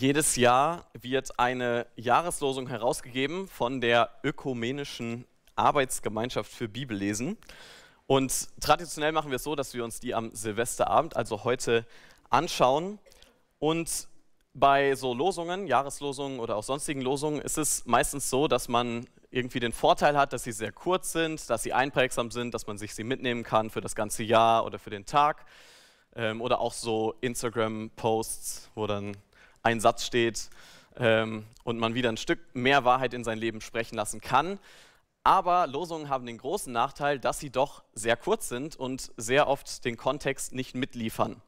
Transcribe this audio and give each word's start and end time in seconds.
Jedes 0.00 0.36
Jahr 0.36 0.86
wird 0.92 1.40
eine 1.40 1.84
Jahreslosung 1.96 2.68
herausgegeben 2.68 3.48
von 3.48 3.80
der 3.80 4.10
Ökumenischen 4.22 5.26
Arbeitsgemeinschaft 5.56 6.52
für 6.52 6.68
Bibellesen. 6.68 7.36
Und 8.06 8.46
traditionell 8.60 9.10
machen 9.10 9.32
wir 9.32 9.36
es 9.36 9.42
so, 9.42 9.56
dass 9.56 9.74
wir 9.74 9.82
uns 9.82 9.98
die 9.98 10.14
am 10.14 10.30
Silvesterabend, 10.32 11.16
also 11.16 11.42
heute, 11.42 11.84
anschauen. 12.30 13.00
Und 13.58 14.06
bei 14.54 14.94
so 14.94 15.12
Losungen, 15.14 15.66
Jahreslosungen 15.66 16.38
oder 16.38 16.54
auch 16.54 16.62
sonstigen 16.62 17.00
Losungen, 17.00 17.40
ist 17.40 17.58
es 17.58 17.84
meistens 17.84 18.30
so, 18.30 18.46
dass 18.46 18.68
man 18.68 19.04
irgendwie 19.32 19.58
den 19.58 19.72
Vorteil 19.72 20.16
hat, 20.16 20.32
dass 20.32 20.44
sie 20.44 20.52
sehr 20.52 20.70
kurz 20.70 21.10
sind, 21.10 21.50
dass 21.50 21.64
sie 21.64 21.72
einprägsam 21.72 22.30
sind, 22.30 22.54
dass 22.54 22.68
man 22.68 22.78
sich 22.78 22.94
sie 22.94 23.02
mitnehmen 23.02 23.42
kann 23.42 23.68
für 23.68 23.80
das 23.80 23.96
ganze 23.96 24.22
Jahr 24.22 24.64
oder 24.64 24.78
für 24.78 24.90
den 24.90 25.06
Tag. 25.06 25.44
Ähm, 26.14 26.40
oder 26.40 26.60
auch 26.60 26.72
so 26.72 27.16
Instagram-Posts, 27.20 28.70
wo 28.76 28.86
dann 28.86 29.16
ein 29.68 29.80
Satz 29.80 30.04
steht 30.06 30.48
ähm, 30.96 31.44
und 31.62 31.78
man 31.78 31.94
wieder 31.94 32.08
ein 32.08 32.16
Stück 32.16 32.40
mehr 32.54 32.84
Wahrheit 32.84 33.12
in 33.12 33.22
sein 33.22 33.38
Leben 33.38 33.60
sprechen 33.60 33.96
lassen 33.96 34.20
kann. 34.20 34.58
Aber 35.24 35.66
Losungen 35.66 36.08
haben 36.08 36.24
den 36.24 36.38
großen 36.38 36.72
Nachteil, 36.72 37.18
dass 37.18 37.38
sie 37.38 37.50
doch 37.50 37.82
sehr 37.92 38.16
kurz 38.16 38.48
sind 38.48 38.76
und 38.76 39.12
sehr 39.18 39.46
oft 39.46 39.84
den 39.84 39.98
Kontext 39.98 40.54
nicht 40.54 40.74
mitliefern. 40.74 41.42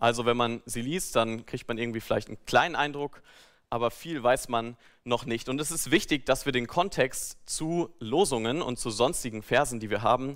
Also 0.00 0.26
wenn 0.26 0.36
man 0.36 0.60
sie 0.66 0.82
liest, 0.82 1.14
dann 1.14 1.46
kriegt 1.46 1.68
man 1.68 1.78
irgendwie 1.78 2.00
vielleicht 2.00 2.26
einen 2.26 2.44
kleinen 2.46 2.74
Eindruck, 2.74 3.22
aber 3.70 3.92
viel 3.92 4.20
weiß 4.20 4.48
man 4.48 4.76
noch 5.04 5.24
nicht. 5.24 5.48
Und 5.48 5.60
es 5.60 5.70
ist 5.70 5.92
wichtig, 5.92 6.26
dass 6.26 6.46
wir 6.46 6.52
den 6.52 6.66
Kontext 6.66 7.38
zu 7.46 7.94
Losungen 8.00 8.60
und 8.60 8.80
zu 8.80 8.90
sonstigen 8.90 9.44
Versen, 9.44 9.78
die 9.78 9.88
wir 9.88 10.02
haben, 10.02 10.32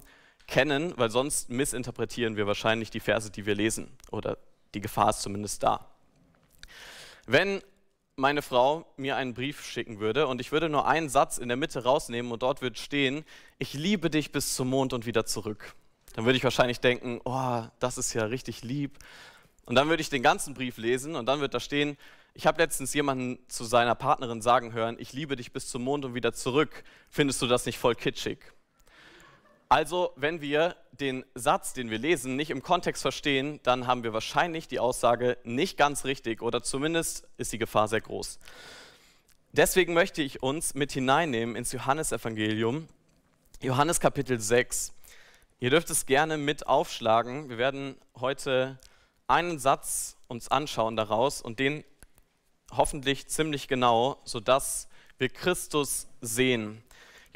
kennen, 0.46 0.94
weil 0.96 1.10
sonst 1.10 1.50
missinterpretieren 1.50 2.36
wir 2.36 2.46
wahrscheinlich 2.46 2.90
die 2.90 3.00
Verse, 3.00 3.30
die 3.32 3.46
wir 3.46 3.56
lesen. 3.56 3.90
Oder 4.12 4.38
die 4.74 4.80
Gefahr 4.80 5.10
ist 5.10 5.22
zumindest 5.22 5.64
da. 5.64 5.95
Wenn 7.26 7.60
meine 8.14 8.40
Frau 8.40 8.86
mir 8.96 9.16
einen 9.16 9.34
Brief 9.34 9.64
schicken 9.64 9.98
würde 9.98 10.28
und 10.28 10.40
ich 10.40 10.52
würde 10.52 10.68
nur 10.68 10.86
einen 10.86 11.08
Satz 11.08 11.38
in 11.38 11.48
der 11.48 11.56
Mitte 11.56 11.82
rausnehmen 11.82 12.30
und 12.30 12.42
dort 12.42 12.62
wird 12.62 12.78
stehen, 12.78 13.24
ich 13.58 13.74
liebe 13.74 14.10
dich 14.10 14.32
bis 14.32 14.54
zum 14.54 14.70
Mond 14.70 14.92
und 14.92 15.06
wieder 15.06 15.26
zurück, 15.26 15.74
dann 16.14 16.24
würde 16.24 16.36
ich 16.36 16.44
wahrscheinlich 16.44 16.80
denken, 16.80 17.20
oh, 17.24 17.64
das 17.80 17.98
ist 17.98 18.14
ja 18.14 18.24
richtig 18.24 18.62
lieb. 18.62 18.98
Und 19.66 19.74
dann 19.74 19.88
würde 19.88 20.00
ich 20.00 20.08
den 20.08 20.22
ganzen 20.22 20.54
Brief 20.54 20.78
lesen 20.78 21.16
und 21.16 21.26
dann 21.26 21.40
wird 21.40 21.52
da 21.52 21.60
stehen, 21.60 21.98
ich 22.32 22.46
habe 22.46 22.62
letztens 22.62 22.94
jemanden 22.94 23.38
zu 23.48 23.64
seiner 23.64 23.94
Partnerin 23.94 24.40
sagen 24.40 24.72
hören, 24.72 24.96
ich 24.98 25.12
liebe 25.12 25.36
dich 25.36 25.52
bis 25.52 25.68
zum 25.68 25.82
Mond 25.82 26.04
und 26.04 26.14
wieder 26.14 26.32
zurück. 26.32 26.84
Findest 27.08 27.42
du 27.42 27.46
das 27.46 27.66
nicht 27.66 27.78
voll 27.78 27.96
kitschig? 27.96 28.38
Also, 29.68 30.12
wenn 30.14 30.40
wir 30.40 30.76
den 30.92 31.24
Satz, 31.34 31.72
den 31.72 31.90
wir 31.90 31.98
lesen, 31.98 32.36
nicht 32.36 32.50
im 32.50 32.62
Kontext 32.62 33.02
verstehen, 33.02 33.58
dann 33.64 33.88
haben 33.88 34.04
wir 34.04 34.12
wahrscheinlich 34.12 34.68
die 34.68 34.78
Aussage 34.78 35.38
nicht 35.42 35.76
ganz 35.76 36.04
richtig 36.04 36.40
oder 36.40 36.62
zumindest 36.62 37.26
ist 37.36 37.52
die 37.52 37.58
Gefahr 37.58 37.88
sehr 37.88 38.00
groß. 38.00 38.38
Deswegen 39.52 39.92
möchte 39.92 40.22
ich 40.22 40.42
uns 40.42 40.74
mit 40.74 40.92
hineinnehmen 40.92 41.56
ins 41.56 41.72
Johannesevangelium, 41.72 42.88
Johannes 43.60 43.98
Kapitel 43.98 44.38
6. 44.38 44.92
Ihr 45.58 45.70
dürft 45.70 45.90
es 45.90 46.06
gerne 46.06 46.36
mit 46.36 46.66
aufschlagen. 46.66 47.48
Wir 47.48 47.58
werden 47.58 47.96
heute 48.20 48.78
einen 49.26 49.58
Satz 49.58 50.16
uns 50.28 50.48
anschauen 50.48 50.94
daraus 50.94 51.42
und 51.42 51.58
den 51.58 51.82
hoffentlich 52.70 53.26
ziemlich 53.28 53.66
genau, 53.66 54.20
sodass 54.24 54.88
wir 55.18 55.28
Christus 55.28 56.06
sehen. 56.20 56.82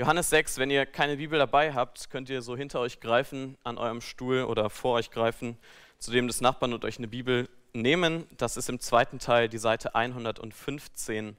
Johannes 0.01 0.31
6, 0.31 0.57
wenn 0.57 0.71
ihr 0.71 0.87
keine 0.87 1.19
Bibel 1.19 1.39
dabei 1.39 1.75
habt, 1.75 2.09
könnt 2.09 2.31
ihr 2.31 2.41
so 2.41 2.57
hinter 2.57 2.81
euch 2.81 3.01
greifen, 3.01 3.59
an 3.65 3.77
eurem 3.77 4.01
Stuhl 4.01 4.45
oder 4.45 4.71
vor 4.71 4.95
euch 4.95 5.11
greifen, 5.11 5.59
zu 5.99 6.11
dem 6.11 6.27
des 6.27 6.41
Nachbarn 6.41 6.73
und 6.73 6.87
euch 6.87 6.97
eine 6.97 7.07
Bibel 7.07 7.51
nehmen. 7.75 8.27
Das 8.39 8.57
ist 8.57 8.71
im 8.71 8.81
zweiten 8.81 9.19
Teil 9.19 9.51
die 9.51 9.59
Seite 9.59 9.95
115. 9.95 11.37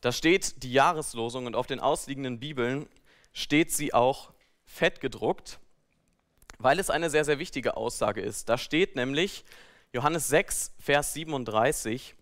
Da 0.00 0.10
steht 0.10 0.64
die 0.64 0.72
Jahreslosung 0.72 1.46
und 1.46 1.54
auf 1.54 1.68
den 1.68 1.78
ausliegenden 1.78 2.40
Bibeln 2.40 2.88
steht 3.32 3.70
sie 3.70 3.94
auch 3.94 4.32
fett 4.66 5.00
gedruckt, 5.00 5.60
weil 6.58 6.80
es 6.80 6.90
eine 6.90 7.10
sehr, 7.10 7.24
sehr 7.24 7.38
wichtige 7.38 7.76
Aussage 7.76 8.22
ist. 8.22 8.48
Da 8.48 8.58
steht 8.58 8.96
nämlich 8.96 9.44
Johannes 9.92 10.26
6, 10.26 10.72
Vers 10.80 11.14
37, 11.14 12.16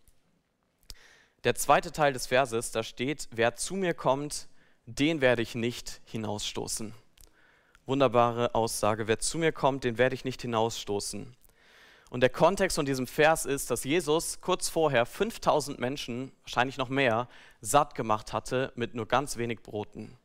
der 1.45 1.55
zweite 1.55 1.93
Teil 1.93 2.13
des 2.13 2.27
Verses, 2.27 2.73
da 2.73 2.83
steht, 2.83 3.29
wer 3.31 3.57
zu 3.57 3.75
mir 3.75 3.95
kommt, 3.95 4.49
den 4.87 5.21
werde 5.21 5.43
ich 5.43 5.55
nicht 5.55 6.01
hinausstoßen. 6.05 6.95
Wunderbare 7.87 8.55
Aussage, 8.55 9.09
wer 9.09 9.19
zu 9.19 9.39
mir 9.39 9.53
kommt, 9.53 9.85
den 9.85 9.99
werde 9.99 10.15
ich 10.15 10.25
nicht 10.25 10.43
hinausstoßen. 10.43 11.37
Und 12.11 12.21
der 12.21 12.31
Kontext 12.31 12.77
von 12.77 12.85
diesem 12.85 13.07
Vers 13.07 13.47
ist, 13.47 13.71
dass 13.71 13.85
Jesus 13.85 14.41
kurz 14.41 14.69
vorher 14.69 15.07
5000 15.07 15.79
Menschen, 15.79 16.33
wahrscheinlich 16.43 16.77
noch 16.77 16.91
mehr, 16.91 17.29
satt 17.61 17.95
gemacht 17.95 18.33
hatte 18.33 18.73
mit 18.77 18.95
nur 18.95 19.07
ganz 19.07 19.39
wenig 19.39 19.63
Broten. 19.63 20.19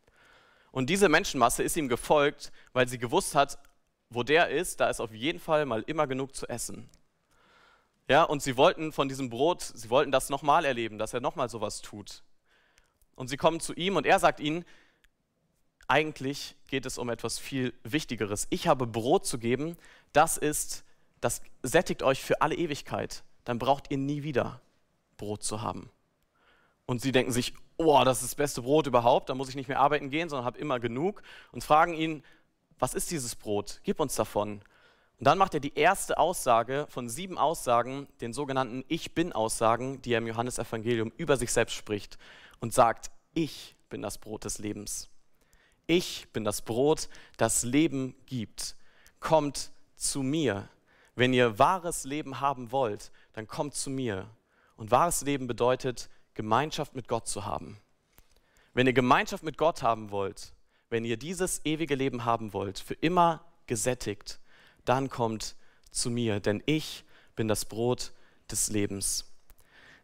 Und 0.71 0.89
diese 0.89 1.07
Menschenmasse 1.07 1.63
ist 1.63 1.77
ihm 1.77 1.87
gefolgt, 1.87 2.51
weil 2.73 2.87
sie 2.87 2.97
gewusst 2.97 3.35
hat, 3.35 3.57
wo 4.09 4.23
der 4.23 4.49
ist, 4.49 4.79
da 4.79 4.89
ist 4.89 4.99
auf 4.99 5.13
jeden 5.13 5.39
Fall 5.39 5.65
mal 5.65 5.83
immer 5.87 6.07
genug 6.07 6.35
zu 6.35 6.47
essen. 6.47 6.89
Ja, 8.09 8.23
und 8.23 8.41
sie 8.41 8.57
wollten 8.57 8.91
von 8.91 9.09
diesem 9.09 9.29
Brot, 9.29 9.61
sie 9.61 9.89
wollten 9.89 10.11
das 10.11 10.29
nochmal 10.29 10.65
erleben, 10.65 10.97
dass 10.97 11.13
er 11.13 11.19
nochmal 11.19 11.49
sowas 11.49 11.81
tut. 11.81 12.23
Und 13.17 13.27
sie 13.27 13.35
kommen 13.35 13.59
zu 13.59 13.73
ihm 13.73 13.97
und 13.97 14.05
er 14.05 14.19
sagt 14.19 14.39
ihnen, 14.39 14.63
eigentlich 15.87 16.55
geht 16.67 16.85
es 16.85 16.97
um 16.97 17.09
etwas 17.09 17.39
viel 17.39 17.73
Wichtigeres. 17.83 18.45
Ich 18.51 18.67
habe 18.67 18.85
Brot 18.85 19.25
zu 19.25 19.39
geben, 19.39 19.75
das 20.13 20.37
ist, 20.37 20.85
das 21.19 21.41
sättigt 21.63 22.03
euch 22.03 22.21
für 22.21 22.41
alle 22.41 22.55
Ewigkeit. 22.55 23.23
Dann 23.43 23.57
braucht 23.57 23.89
ihr 23.89 23.97
nie 23.97 24.21
wieder 24.21 24.61
Brot 25.17 25.43
zu 25.43 25.63
haben. 25.63 25.89
Und 26.85 27.01
sie 27.01 27.11
denken 27.11 27.31
sich, 27.31 27.53
oh, 27.77 28.03
das 28.05 28.21
ist 28.21 28.31
das 28.31 28.35
beste 28.35 28.61
Brot 28.61 28.85
überhaupt, 28.85 29.29
da 29.29 29.35
muss 29.35 29.49
ich 29.49 29.55
nicht 29.55 29.67
mehr 29.67 29.79
arbeiten 29.79 30.11
gehen, 30.11 30.29
sondern 30.29 30.45
habe 30.45 30.59
immer 30.59 30.79
genug 30.79 31.23
und 31.51 31.63
fragen 31.63 31.95
ihn, 31.95 32.23
was 32.77 32.93
ist 32.93 33.09
dieses 33.09 33.35
Brot? 33.35 33.81
Gib 33.83 33.99
uns 33.99 34.15
davon. 34.15 34.61
Und 35.19 35.25
dann 35.25 35.37
macht 35.37 35.55
er 35.55 35.59
die 35.59 35.73
erste 35.73 36.17
Aussage 36.17 36.85
von 36.89 37.09
sieben 37.09 37.37
Aussagen, 37.37 38.07
den 38.21 38.33
sogenannten 38.33 38.83
Ich 38.87 39.15
bin-Aussagen, 39.15 40.01
die 40.03 40.13
er 40.13 40.19
im 40.19 40.27
Johannesevangelium 40.27 41.11
über 41.17 41.37
sich 41.37 41.51
selbst 41.51 41.73
spricht 41.73 42.19
und 42.59 42.73
sagt, 42.73 43.09
ich 43.33 43.75
bin 43.89 44.03
das 44.03 44.19
Brot 44.19 44.45
des 44.45 44.59
Lebens. 44.59 45.09
Ich 45.87 46.27
bin 46.33 46.43
das 46.43 46.61
Brot, 46.61 47.09
das 47.37 47.63
Leben 47.63 48.13
gibt. 48.25 48.75
Kommt 49.19 49.71
zu 49.95 50.21
mir. 50.21 50.69
Wenn 51.15 51.33
ihr 51.33 51.57
wahres 51.57 52.03
Leben 52.03 52.39
haben 52.39 52.71
wollt, 52.71 53.11
dann 53.33 53.47
kommt 53.47 53.73
zu 53.73 53.89
mir. 53.89 54.29
Und 54.75 54.91
wahres 54.91 55.21
Leben 55.21 55.47
bedeutet, 55.47 56.09
Gemeinschaft 56.35 56.93
mit 56.93 57.07
Gott 57.07 57.27
zu 57.27 57.45
haben. 57.45 57.79
Wenn 58.75 58.85
ihr 58.85 58.93
Gemeinschaft 58.93 59.43
mit 59.43 59.57
Gott 59.57 59.81
haben 59.81 60.11
wollt, 60.11 60.53
wenn 60.91 61.03
ihr 61.03 61.17
dieses 61.17 61.65
ewige 61.65 61.95
Leben 61.95 62.25
haben 62.25 62.53
wollt, 62.53 62.77
für 62.77 62.93
immer 62.93 63.43
gesättigt, 63.65 64.39
dann 64.87 65.09
kommt 65.09 65.55
zu 65.91 66.09
mir, 66.09 66.39
denn 66.39 66.61
ich 66.65 67.03
bin 67.35 67.47
das 67.47 67.65
Brot 67.65 68.11
des 68.49 68.69
Lebens. 68.69 69.25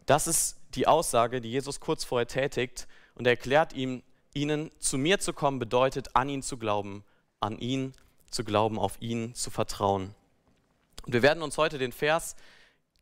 Das 0.05 0.27
ist 0.27 0.57
die 0.75 0.87
Aussage, 0.87 1.41
die 1.41 1.51
Jesus 1.51 1.79
kurz 1.79 2.03
vorher 2.03 2.27
tätigt 2.27 2.87
und 3.15 3.25
er 3.25 3.31
erklärt 3.31 3.73
ihm, 3.73 4.03
ihnen 4.33 4.71
zu 4.79 4.97
mir 4.97 5.19
zu 5.19 5.33
kommen 5.33 5.59
bedeutet, 5.59 6.15
an 6.15 6.29
ihn 6.29 6.41
zu 6.41 6.57
glauben, 6.57 7.03
an 7.39 7.57
ihn 7.59 7.93
zu 8.29 8.43
glauben, 8.43 8.79
auf 8.79 8.97
ihn 8.99 9.35
zu 9.35 9.51
vertrauen. 9.51 10.15
Und 11.05 11.13
wir 11.13 11.21
werden 11.21 11.43
uns 11.43 11.57
heute 11.57 11.77
den 11.77 11.91
Vers 11.91 12.35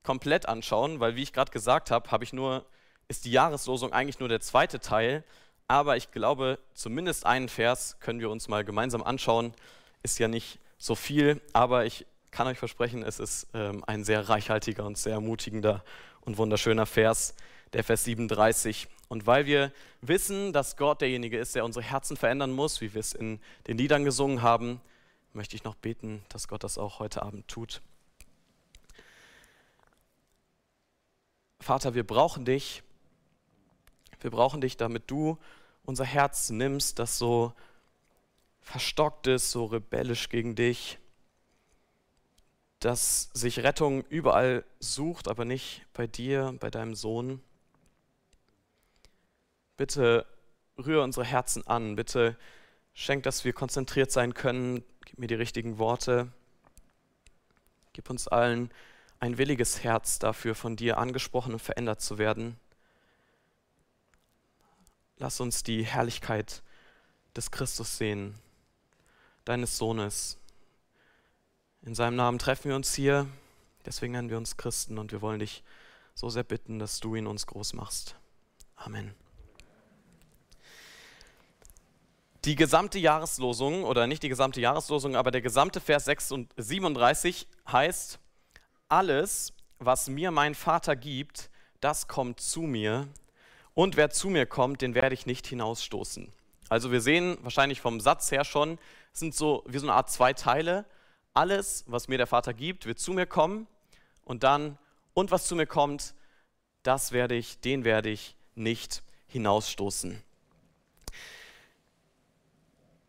komplett 0.03 0.47
anschauen, 0.47 0.99
weil 0.99 1.15
wie 1.15 1.23
ich 1.23 1.33
gerade 1.33 1.51
gesagt 1.51 1.91
habe, 1.91 2.11
habe 2.11 2.23
ich 2.23 2.33
nur 2.33 2.65
ist 3.07 3.25
die 3.25 3.31
Jahreslosung 3.31 3.91
eigentlich 3.91 4.19
nur 4.19 4.29
der 4.29 4.39
zweite 4.39 4.79
Teil, 4.79 5.25
aber 5.67 5.97
ich 5.97 6.11
glaube, 6.11 6.59
zumindest 6.73 7.25
einen 7.25 7.49
Vers 7.49 7.97
können 7.99 8.21
wir 8.21 8.29
uns 8.29 8.47
mal 8.47 8.63
gemeinsam 8.63 9.03
anschauen. 9.03 9.53
Ist 10.01 10.17
ja 10.17 10.29
nicht 10.29 10.59
so 10.81 10.95
viel, 10.95 11.39
aber 11.53 11.85
ich 11.85 12.07
kann 12.31 12.47
euch 12.47 12.57
versprechen, 12.57 13.03
es 13.03 13.19
ist 13.19 13.47
ähm, 13.53 13.83
ein 13.85 14.03
sehr 14.03 14.27
reichhaltiger 14.29 14.83
und 14.83 14.97
sehr 14.97 15.13
ermutigender 15.13 15.83
und 16.21 16.39
wunderschöner 16.39 16.87
Vers, 16.87 17.35
der 17.73 17.83
Vers 17.83 18.03
37. 18.05 18.87
Und 19.07 19.27
weil 19.27 19.45
wir 19.45 19.71
wissen, 20.01 20.53
dass 20.53 20.77
Gott 20.77 21.01
derjenige 21.01 21.37
ist, 21.37 21.53
der 21.53 21.65
unsere 21.65 21.85
Herzen 21.85 22.17
verändern 22.17 22.51
muss, 22.51 22.81
wie 22.81 22.95
wir 22.95 22.99
es 22.99 23.13
in 23.13 23.39
den 23.67 23.77
Liedern 23.77 24.05
gesungen 24.05 24.41
haben, 24.41 24.81
möchte 25.33 25.55
ich 25.55 25.63
noch 25.63 25.75
beten, 25.75 26.23
dass 26.29 26.47
Gott 26.47 26.63
das 26.63 26.79
auch 26.79 26.97
heute 26.97 27.21
Abend 27.21 27.47
tut. 27.47 27.81
Vater, 31.59 31.93
wir 31.93 32.07
brauchen 32.07 32.43
dich. 32.43 32.81
Wir 34.19 34.31
brauchen 34.31 34.61
dich, 34.61 34.77
damit 34.77 35.11
du 35.11 35.37
unser 35.83 36.05
Herz 36.05 36.49
nimmst, 36.49 36.97
das 36.97 37.19
so 37.19 37.53
verstockt 38.61 39.27
ist, 39.27 39.51
so 39.51 39.65
rebellisch 39.65 40.29
gegen 40.29 40.55
dich, 40.55 40.99
das 42.79 43.29
sich 43.33 43.59
Rettung 43.59 44.03
überall 44.05 44.63
sucht, 44.79 45.27
aber 45.27 45.45
nicht 45.45 45.85
bei 45.93 46.07
dir, 46.07 46.55
bei 46.59 46.69
deinem 46.69 46.95
Sohn. 46.95 47.41
Bitte 49.77 50.25
rühre 50.77 51.03
unsere 51.03 51.25
Herzen 51.25 51.65
an. 51.67 51.95
Bitte 51.95 52.37
schenk, 52.93 53.23
dass 53.23 53.45
wir 53.45 53.53
konzentriert 53.53 54.11
sein 54.11 54.33
können. 54.33 54.83
Gib 55.05 55.19
mir 55.19 55.27
die 55.27 55.35
richtigen 55.35 55.77
Worte. 55.77 56.31
Gib 57.93 58.09
uns 58.09 58.27
allen 58.27 58.71
ein 59.19 59.37
williges 59.37 59.83
Herz 59.83 60.17
dafür, 60.17 60.55
von 60.55 60.75
dir 60.75 60.97
angesprochen 60.97 61.53
und 61.53 61.59
verändert 61.59 62.01
zu 62.01 62.17
werden. 62.17 62.59
Lass 65.17 65.39
uns 65.39 65.61
die 65.61 65.85
Herrlichkeit 65.85 66.63
des 67.35 67.51
Christus 67.51 67.97
sehen, 67.99 68.33
deines 69.45 69.77
Sohnes. 69.77 70.37
In 71.83 71.95
seinem 71.95 72.15
Namen 72.15 72.39
treffen 72.39 72.69
wir 72.69 72.75
uns 72.75 72.93
hier, 72.93 73.27
deswegen 73.85 74.13
nennen 74.13 74.29
wir 74.29 74.37
uns 74.37 74.57
Christen 74.57 74.97
und 74.97 75.11
wir 75.11 75.21
wollen 75.21 75.39
dich 75.39 75.63
so 76.13 76.29
sehr 76.29 76.43
bitten, 76.43 76.79
dass 76.79 76.99
du 76.99 77.15
ihn 77.15 77.27
uns 77.27 77.47
groß 77.47 77.73
machst. 77.73 78.15
Amen. 78.75 79.15
Die 82.45 82.55
gesamte 82.55 82.97
Jahreslosung, 82.97 83.83
oder 83.83 84.07
nicht 84.07 84.23
die 84.23 84.29
gesamte 84.29 84.61
Jahreslosung, 84.61 85.15
aber 85.15 85.29
der 85.29 85.41
gesamte 85.41 85.79
Vers 85.79 86.05
37 86.57 87.47
heißt, 87.71 88.19
alles, 88.89 89.53
was 89.77 90.09
mir 90.09 90.31
mein 90.31 90.55
Vater 90.55 90.95
gibt, 90.95 91.49
das 91.79 92.07
kommt 92.07 92.39
zu 92.39 92.61
mir, 92.61 93.07
und 93.73 93.95
wer 93.95 94.09
zu 94.09 94.29
mir 94.29 94.45
kommt, 94.45 94.81
den 94.81 94.95
werde 94.95 95.13
ich 95.13 95.25
nicht 95.25 95.47
hinausstoßen. 95.47 96.31
Also 96.67 96.91
wir 96.91 97.01
sehen 97.01 97.37
wahrscheinlich 97.41 97.81
vom 97.81 97.99
Satz 97.99 98.31
her 98.31 98.43
schon, 98.43 98.79
sind 99.13 99.35
so 99.35 99.63
wie 99.67 99.77
so 99.77 99.85
eine 99.85 99.93
Art 99.93 100.09
zwei 100.09 100.33
Teile. 100.33 100.85
Alles, 101.33 101.83
was 101.87 102.07
mir 102.07 102.17
der 102.17 102.27
Vater 102.27 102.53
gibt, 102.53 102.85
wird 102.85 102.99
zu 102.99 103.13
mir 103.13 103.25
kommen 103.25 103.67
und 104.25 104.43
dann, 104.43 104.77
und 105.13 105.31
was 105.31 105.47
zu 105.47 105.55
mir 105.55 105.67
kommt, 105.67 106.13
das 106.83 107.11
werde 107.11 107.35
ich, 107.35 107.59
den 107.59 107.83
werde 107.83 108.09
ich 108.09 108.35
nicht 108.55 109.03
hinausstoßen. 109.27 110.21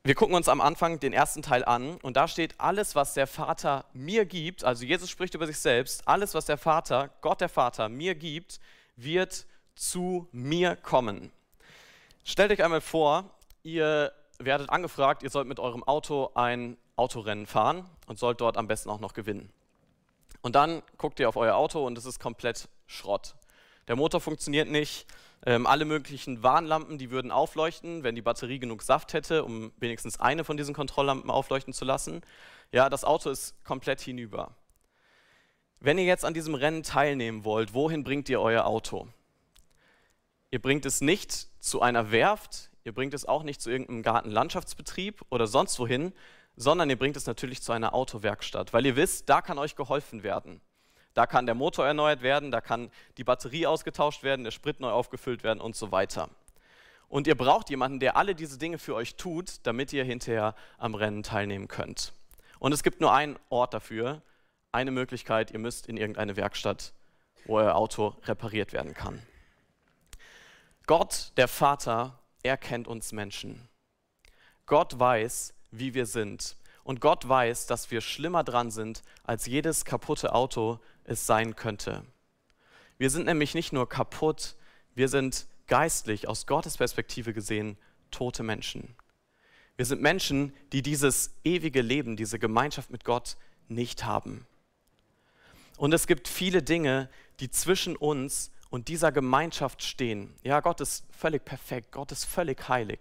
Wir 0.04 0.16
gucken 0.16 0.34
uns 0.34 0.48
am 0.48 0.60
Anfang 0.60 0.98
den 0.98 1.12
ersten 1.12 1.42
Teil 1.42 1.64
an 1.64 1.96
und 1.98 2.16
da 2.16 2.26
steht, 2.26 2.58
alles, 2.58 2.96
was 2.96 3.14
der 3.14 3.28
Vater 3.28 3.84
mir 3.92 4.24
gibt, 4.24 4.64
also 4.64 4.84
Jesus 4.84 5.08
spricht 5.08 5.34
über 5.34 5.46
sich 5.46 5.58
selbst, 5.58 6.08
alles, 6.08 6.34
was 6.34 6.46
der 6.46 6.58
Vater, 6.58 7.10
Gott 7.20 7.40
der 7.40 7.48
Vater 7.48 7.88
mir 7.88 8.16
gibt, 8.16 8.58
wird 8.96 9.46
zu 9.76 10.28
mir 10.32 10.74
kommen. 10.74 11.30
Stellt 12.24 12.50
euch 12.50 12.64
einmal 12.64 12.80
vor, 12.80 13.30
ihr 13.62 14.12
werdet 14.44 14.70
angefragt, 14.70 15.22
ihr 15.22 15.30
sollt 15.30 15.48
mit 15.48 15.60
eurem 15.60 15.82
Auto 15.84 16.30
ein 16.34 16.76
Autorennen 16.96 17.46
fahren 17.46 17.88
und 18.06 18.18
sollt 18.18 18.40
dort 18.40 18.56
am 18.56 18.66
besten 18.66 18.90
auch 18.90 19.00
noch 19.00 19.14
gewinnen. 19.14 19.50
Und 20.40 20.56
dann 20.56 20.82
guckt 20.98 21.20
ihr 21.20 21.28
auf 21.28 21.36
euer 21.36 21.54
Auto 21.54 21.86
und 21.86 21.96
es 21.96 22.04
ist 22.04 22.18
komplett 22.18 22.68
Schrott. 22.86 23.34
Der 23.88 23.96
Motor 23.96 24.20
funktioniert 24.20 24.68
nicht, 24.68 25.06
ähm, 25.44 25.66
alle 25.66 25.84
möglichen 25.84 26.42
Warnlampen, 26.42 26.98
die 26.98 27.10
würden 27.10 27.30
aufleuchten, 27.30 28.04
wenn 28.04 28.14
die 28.14 28.22
Batterie 28.22 28.58
genug 28.58 28.82
Saft 28.82 29.12
hätte, 29.12 29.44
um 29.44 29.72
wenigstens 29.78 30.20
eine 30.20 30.44
von 30.44 30.56
diesen 30.56 30.74
Kontrolllampen 30.74 31.30
aufleuchten 31.30 31.72
zu 31.72 31.84
lassen. 31.84 32.22
Ja, 32.70 32.88
das 32.88 33.04
Auto 33.04 33.30
ist 33.30 33.62
komplett 33.64 34.00
hinüber. 34.00 34.54
Wenn 35.80 35.98
ihr 35.98 36.04
jetzt 36.04 36.24
an 36.24 36.34
diesem 36.34 36.54
Rennen 36.54 36.84
teilnehmen 36.84 37.44
wollt, 37.44 37.74
wohin 37.74 38.04
bringt 38.04 38.28
ihr 38.28 38.40
euer 38.40 38.66
Auto? 38.66 39.08
Ihr 40.52 40.62
bringt 40.62 40.86
es 40.86 41.00
nicht 41.00 41.48
zu 41.60 41.82
einer 41.82 42.12
Werft, 42.12 42.70
ihr 42.84 42.92
bringt 42.92 43.14
es 43.14 43.24
auch 43.24 43.42
nicht 43.42 43.60
zu 43.60 43.70
irgendeinem 43.70 44.02
Gartenlandschaftsbetrieb 44.02 45.22
oder 45.30 45.46
sonst 45.46 45.78
wohin, 45.78 46.12
sondern 46.56 46.90
ihr 46.90 46.98
bringt 46.98 47.16
es 47.16 47.26
natürlich 47.26 47.62
zu 47.62 47.72
einer 47.72 47.94
Autowerkstatt, 47.94 48.72
weil 48.72 48.86
ihr 48.86 48.96
wisst, 48.96 49.28
da 49.28 49.40
kann 49.40 49.58
euch 49.58 49.76
geholfen 49.76 50.22
werden. 50.22 50.60
Da 51.14 51.26
kann 51.26 51.46
der 51.46 51.54
Motor 51.54 51.86
erneuert 51.86 52.22
werden, 52.22 52.50
da 52.50 52.60
kann 52.60 52.90
die 53.18 53.24
Batterie 53.24 53.66
ausgetauscht 53.66 54.22
werden, 54.22 54.44
der 54.44 54.50
Sprit 54.50 54.80
neu 54.80 54.90
aufgefüllt 54.90 55.44
werden 55.44 55.60
und 55.60 55.76
so 55.76 55.92
weiter. 55.92 56.30
Und 57.08 57.26
ihr 57.26 57.34
braucht 57.34 57.68
jemanden, 57.68 58.00
der 58.00 58.16
alle 58.16 58.34
diese 58.34 58.58
Dinge 58.58 58.78
für 58.78 58.94
euch 58.94 59.16
tut, 59.16 59.66
damit 59.66 59.92
ihr 59.92 60.04
hinterher 60.04 60.54
am 60.78 60.94
Rennen 60.94 61.22
teilnehmen 61.22 61.68
könnt. 61.68 62.14
Und 62.58 62.72
es 62.72 62.82
gibt 62.82 63.02
nur 63.02 63.12
einen 63.12 63.38
Ort 63.50 63.74
dafür, 63.74 64.22
eine 64.72 64.90
Möglichkeit, 64.90 65.50
ihr 65.50 65.58
müsst 65.58 65.86
in 65.86 65.98
irgendeine 65.98 66.36
Werkstatt, 66.36 66.94
wo 67.44 67.58
euer 67.58 67.74
Auto 67.74 68.14
repariert 68.24 68.72
werden 68.72 68.94
kann. 68.94 69.20
Gott, 70.86 71.32
der 71.36 71.48
Vater, 71.48 72.18
er 72.42 72.56
kennt 72.56 72.88
uns 72.88 73.12
Menschen. 73.12 73.68
Gott 74.66 74.98
weiß, 74.98 75.54
wie 75.70 75.94
wir 75.94 76.06
sind. 76.06 76.56
Und 76.84 77.00
Gott 77.00 77.28
weiß, 77.28 77.66
dass 77.66 77.90
wir 77.90 78.00
schlimmer 78.00 78.42
dran 78.44 78.70
sind 78.70 79.02
als 79.24 79.46
jedes 79.46 79.84
kaputte 79.84 80.34
Auto, 80.34 80.80
es 81.04 81.26
sein 81.26 81.56
könnte. 81.56 82.04
Wir 82.98 83.10
sind 83.10 83.26
nämlich 83.26 83.54
nicht 83.54 83.72
nur 83.72 83.88
kaputt, 83.88 84.56
wir 84.94 85.08
sind 85.08 85.46
geistlich, 85.66 86.28
aus 86.28 86.46
Gottes 86.46 86.76
Perspektive 86.76 87.32
gesehen, 87.32 87.76
tote 88.10 88.42
Menschen. 88.42 88.94
Wir 89.76 89.86
sind 89.86 90.02
Menschen, 90.02 90.52
die 90.72 90.82
dieses 90.82 91.34
ewige 91.44 91.82
Leben, 91.82 92.16
diese 92.16 92.38
Gemeinschaft 92.38 92.90
mit 92.90 93.04
Gott 93.04 93.36
nicht 93.68 94.04
haben. 94.04 94.46
Und 95.78 95.94
es 95.94 96.06
gibt 96.06 96.28
viele 96.28 96.62
Dinge, 96.62 97.08
die 97.40 97.50
zwischen 97.50 97.96
uns 97.96 98.52
und 98.72 98.88
dieser 98.88 99.12
Gemeinschaft 99.12 99.82
stehen. 99.82 100.34
Ja, 100.42 100.60
Gott 100.60 100.80
ist 100.80 101.04
völlig 101.10 101.44
perfekt, 101.44 101.92
Gott 101.92 102.10
ist 102.10 102.24
völlig 102.24 102.70
heilig. 102.70 103.00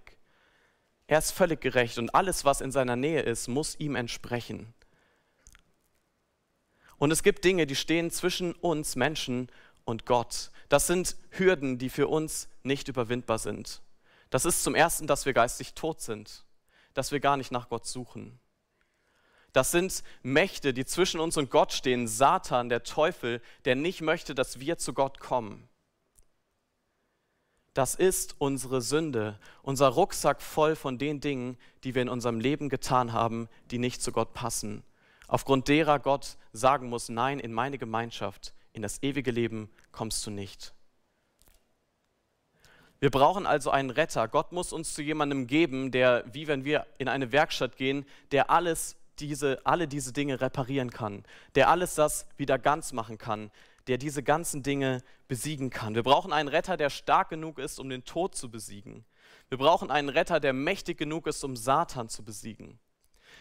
Er 1.07 1.17
ist 1.17 1.31
völlig 1.31 1.61
gerecht 1.61 1.97
und 1.97 2.13
alles, 2.13 2.43
was 2.43 2.59
in 2.59 2.73
seiner 2.73 2.97
Nähe 2.97 3.21
ist, 3.21 3.47
muss 3.47 3.79
ihm 3.79 3.95
entsprechen. 3.95 4.73
Und 6.97 7.11
es 7.11 7.23
gibt 7.23 7.45
Dinge, 7.45 7.67
die 7.67 7.77
stehen 7.77 8.11
zwischen 8.11 8.51
uns 8.51 8.97
Menschen 8.97 9.49
und 9.85 10.05
Gott. 10.05 10.51
Das 10.67 10.87
sind 10.87 11.15
Hürden, 11.29 11.77
die 11.77 11.89
für 11.89 12.09
uns 12.09 12.49
nicht 12.63 12.89
überwindbar 12.89 13.39
sind. 13.39 13.81
Das 14.29 14.43
ist 14.43 14.63
zum 14.63 14.75
Ersten, 14.75 15.07
dass 15.07 15.25
wir 15.25 15.31
geistig 15.31 15.73
tot 15.73 16.01
sind, 16.01 16.43
dass 16.93 17.13
wir 17.13 17.21
gar 17.21 17.37
nicht 17.37 17.53
nach 17.53 17.69
Gott 17.69 17.87
suchen. 17.87 18.40
Das 19.53 19.71
sind 19.71 20.03
Mächte, 20.23 20.73
die 20.73 20.85
zwischen 20.85 21.19
uns 21.19 21.37
und 21.37 21.51
Gott 21.51 21.73
stehen. 21.73 22.07
Satan, 22.07 22.69
der 22.69 22.83
Teufel, 22.83 23.41
der 23.65 23.75
nicht 23.75 24.01
möchte, 24.01 24.33
dass 24.33 24.59
wir 24.59 24.77
zu 24.77 24.93
Gott 24.93 25.19
kommen. 25.19 25.67
Das 27.73 27.95
ist 27.95 28.35
unsere 28.37 28.81
Sünde, 28.81 29.39
unser 29.61 29.87
Rucksack 29.87 30.41
voll 30.41 30.75
von 30.75 30.97
den 30.97 31.21
Dingen, 31.21 31.57
die 31.83 31.95
wir 31.95 32.01
in 32.01 32.09
unserem 32.09 32.39
Leben 32.39 32.69
getan 32.69 33.13
haben, 33.13 33.47
die 33.71 33.77
nicht 33.77 34.01
zu 34.01 34.11
Gott 34.11 34.33
passen 34.33 34.83
aufgrund 35.31 35.69
derer 35.69 35.97
Gott 35.97 36.37
sagen 36.51 36.89
muss, 36.89 37.07
nein, 37.07 37.39
in 37.39 37.53
meine 37.53 37.77
Gemeinschaft, 37.77 38.53
in 38.73 38.81
das 38.81 39.01
ewige 39.01 39.31
Leben 39.31 39.69
kommst 39.91 40.25
du 40.27 40.29
nicht. 40.29 40.73
Wir 42.99 43.09
brauchen 43.09 43.47
also 43.47 43.71
einen 43.71 43.89
Retter. 43.89 44.27
Gott 44.27 44.51
muss 44.51 44.73
uns 44.73 44.93
zu 44.93 45.01
jemandem 45.01 45.47
geben, 45.47 45.91
der, 45.91 46.25
wie 46.31 46.47
wenn 46.47 46.65
wir 46.65 46.85
in 46.97 47.07
eine 47.07 47.31
Werkstatt 47.31 47.77
gehen, 47.77 48.05
der 48.31 48.51
alles 48.51 48.97
diese, 49.21 49.65
alle 49.65 49.87
diese 49.87 50.13
Dinge 50.13 50.41
reparieren 50.41 50.89
kann, 50.89 51.23
der 51.55 51.69
alles 51.69 51.95
das 51.95 52.27
wieder 52.37 52.59
ganz 52.59 52.91
machen 52.91 53.17
kann, 53.17 53.51
der 53.87 53.97
diese 53.97 54.23
ganzen 54.23 54.63
Dinge 54.63 55.01
besiegen 55.27 55.69
kann. 55.69 55.95
Wir 55.95 56.03
brauchen 56.03 56.33
einen 56.33 56.49
Retter, 56.49 56.77
der 56.77 56.89
stark 56.89 57.29
genug 57.29 57.59
ist, 57.59 57.79
um 57.79 57.89
den 57.89 58.03
Tod 58.03 58.35
zu 58.35 58.49
besiegen. 58.49 59.05
Wir 59.49 59.57
brauchen 59.57 59.91
einen 59.91 60.09
Retter, 60.09 60.39
der 60.39 60.53
mächtig 60.53 60.97
genug 60.97 61.27
ist, 61.27 61.43
um 61.43 61.55
Satan 61.55 62.09
zu 62.09 62.23
besiegen. 62.23 62.79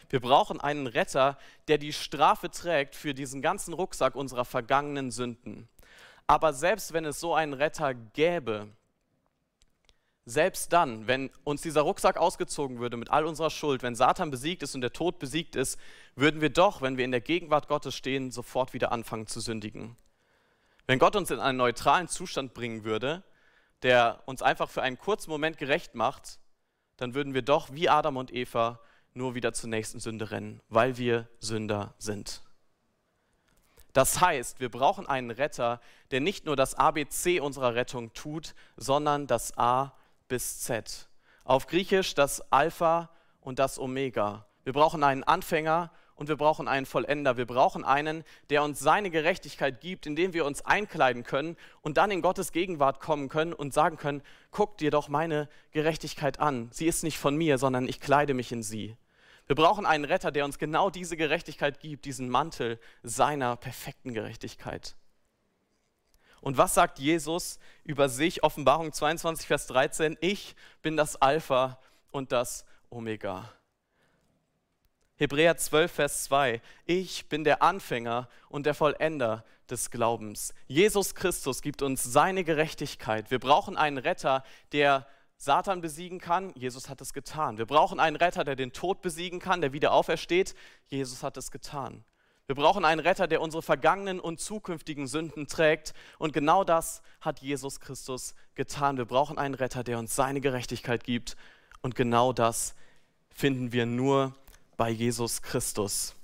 Wir 0.09 0.21
brauchen 0.21 0.61
einen 0.61 0.87
Retter, 0.87 1.39
der 1.69 1.79
die 1.79 1.93
Strafe 1.93 2.51
trägt 2.51 2.97
für 2.97 3.15
diesen 3.15 3.43
ganzen 3.43 3.75
Rucksack 3.75 4.15
unserer 4.15 4.45
vergangenen 4.45 5.11
Sünden. 5.11 5.69
Aber 6.27 6.53
selbst 6.53 6.93
wenn 6.93 7.05
es 7.05 7.21
so 7.21 7.35
einen 7.35 7.55
Retter 7.55 7.95
gäbe, 7.95 8.69
selbst 10.31 10.73
dann, 10.73 11.07
wenn 11.07 11.31
uns 11.45 11.63
dieser 11.63 11.83
Rucksack 11.83 12.17
ausgezogen 12.17 12.79
würde 12.79 12.97
mit 12.97 13.11
all 13.11 13.27
unserer 13.27 13.51
Schuld, 13.51 13.83
wenn 13.83 13.95
Satan 13.95 14.31
besiegt 14.31 14.63
ist 14.63 14.75
und 14.75 14.81
der 14.81 14.93
Tod 14.93 15.19
besiegt 15.19 15.57
ist, 15.57 15.79
würden 16.15 16.41
wir 16.41 16.51
doch, 16.51 16.81
wenn 16.83 16.97
wir 16.97 17.05
in 17.05 17.11
der 17.11 17.21
Gegenwart 17.21 17.69
Gottes 17.69 17.95
stehen, 17.95 18.31
sofort 18.31 18.73
wieder 18.73 18.93
anfangen 18.93 19.27
zu 19.27 19.41
sündigen. 19.41 19.97
Wenn 20.87 20.99
Gott 20.99 21.17
uns 21.17 21.31
in 21.31 21.41
einen 21.41 21.59
neutralen 21.59 22.09
Zustand 22.09 22.55
bringen 22.55 22.85
würde, 22.85 23.23
der 23.83 24.23
uns 24.27 24.43
einfach 24.43 24.71
für 24.71 24.83
einen 24.83 24.99
kurzen 24.99 25.31
Moment 25.31 25.59
gerecht 25.59 25.95
macht, 25.95 26.39
dann 26.97 27.15
würden 27.15 27.35
wir 27.35 27.43
doch 27.43 27.73
wie 27.73 27.89
Adam 27.89 28.17
und 28.17 28.33
Eva 28.33 28.81
nur 29.15 29.35
wieder 29.35 29.53
zur 29.53 29.71
nächsten 29.71 30.01
Sünde 30.01 30.31
rennen, 30.31 30.61
weil 30.69 30.97
wir 30.97 31.29
Sünder 31.39 31.95
sind. 31.99 32.43
Das 33.93 34.21
heißt, 34.21 34.61
wir 34.61 34.69
brauchen 34.69 35.07
einen 35.07 35.31
Retter, 35.31 35.81
der 36.11 36.21
nicht 36.21 36.47
nur 36.47 36.55
das 36.55 36.75
ABC 36.75 37.41
unserer 37.41 37.75
Rettung 37.75 38.13
tut, 38.13 38.55
sondern 38.77 39.27
das 39.27 39.57
A 39.59 39.95
bis 40.31 40.61
Z. 40.61 41.09
Auf 41.45 41.67
Griechisch 41.67 42.15
das 42.15 42.41
Alpha 42.51 43.11
und 43.41 43.59
das 43.59 43.79
Omega. 43.79 44.47
Wir 44.65 44.73
brauchen 44.73 45.03
einen 45.03 45.25
Anfänger 45.25 45.91
und 46.15 46.29
wir 46.29 46.37
brauchen 46.37 46.69
einen 46.69 46.87
Vollender. 46.87 47.37
Wir 47.37 47.47
brauchen 47.47 47.85
einen, 47.85 48.25
der 48.49 48.63
uns 48.63 48.79
seine 48.79 49.11
Gerechtigkeit 49.11 49.81
gibt, 49.81 50.07
indem 50.07 50.33
wir 50.33 50.45
uns 50.47 50.65
einkleiden 50.65 51.25
können 51.25 51.57
und 51.81 51.97
dann 51.97 52.11
in 52.11 52.23
Gottes 52.23 52.53
Gegenwart 52.53 53.01
kommen 53.01 53.29
können 53.29 53.53
und 53.53 53.75
sagen 53.75 53.97
können, 53.97 54.23
guck 54.51 54.79
dir 54.79 54.91
doch 54.91 55.09
meine 55.09 55.49
Gerechtigkeit 55.73 56.39
an. 56.39 56.69
Sie 56.73 56.87
ist 56.87 57.03
nicht 57.03 57.19
von 57.19 57.37
mir, 57.37 57.59
sondern 57.59 57.89
ich 57.89 58.01
kleide 58.01 58.35
mich 58.35 58.53
in 58.53 58.63
sie. 58.63 58.97
Wir 59.47 59.57
brauchen 59.57 59.87
einen 59.87 60.05
Retter, 60.05 60.31
der 60.31 60.45
uns 60.45 60.59
genau 60.59 60.91
diese 60.91 61.17
Gerechtigkeit 61.17 61.81
gibt, 61.81 62.05
diesen 62.05 62.29
Mantel 62.29 62.79
seiner 63.03 63.57
perfekten 63.57 64.15
Gerechtigkeit. 64.15 64.95
Und 66.41 66.57
was 66.57 66.75
sagt 66.75 66.99
Jesus 66.99 67.59
über 67.85 68.09
sich? 68.09 68.43
Offenbarung 68.43 68.93
22, 68.93 69.47
Vers 69.47 69.67
13. 69.67 70.17
Ich 70.21 70.57
bin 70.83 70.97
das 70.97 71.21
Alpha 71.21 71.79
und 72.11 72.33
das 72.33 72.65
Omega. 72.89 73.53
Hebräer 75.17 75.57
12, 75.57 75.93
Vers 75.93 76.25
2. 76.25 76.63
Ich 76.87 77.29
bin 77.29 77.45
der 77.45 77.63
Anfänger 77.63 78.29
und 78.49 78.65
der 78.65 78.75
Vollender 78.75 79.45
des 79.69 79.91
Glaubens. 79.91 80.55
Jesus 80.67 81.15
Christus 81.15 81.61
gibt 81.61 81.83
uns 81.83 82.03
seine 82.03 82.43
Gerechtigkeit. 82.43 83.31
Wir 83.31 83.39
brauchen 83.39 83.77
einen 83.77 83.99
Retter, 83.99 84.43
der 84.73 85.07
Satan 85.37 85.81
besiegen 85.81 86.21
kann. 86.21 86.53
Jesus 86.55 86.89
hat 86.89 87.01
es 87.01 87.13
getan. 87.13 87.59
Wir 87.59 87.67
brauchen 87.67 88.01
einen 88.01 88.17
Retter, 88.17 88.45
der 88.45 88.57
den 88.57 88.73
Tod 88.73 89.03
besiegen 89.03 89.41
kann, 89.41 89.61
der 89.61 89.73
wieder 89.73 89.93
aufersteht. 89.93 90.55
Jesus 90.87 91.23
hat 91.23 91.37
es 91.37 91.51
getan. 91.51 92.05
Wir 92.51 92.57
brauchen 92.57 92.85
einen 92.85 93.01
Retter, 93.01 93.29
der 93.29 93.43
unsere 93.43 93.63
vergangenen 93.63 94.19
und 94.19 94.41
zukünftigen 94.41 95.07
Sünden 95.07 95.47
trägt. 95.47 95.95
Und 96.19 96.33
genau 96.33 96.65
das 96.65 97.01
hat 97.21 97.39
Jesus 97.39 97.79
Christus 97.79 98.35
getan. 98.57 98.97
Wir 98.97 99.05
brauchen 99.05 99.39
einen 99.39 99.55
Retter, 99.55 99.85
der 99.85 100.01
uns 100.01 100.17
seine 100.17 100.41
Gerechtigkeit 100.41 101.05
gibt. 101.05 101.37
Und 101.81 101.95
genau 101.95 102.33
das 102.33 102.75
finden 103.31 103.71
wir 103.71 103.87
nur 103.87 104.35
bei 104.77 104.91
Jesus 104.91 105.43
Christus. 105.43 106.17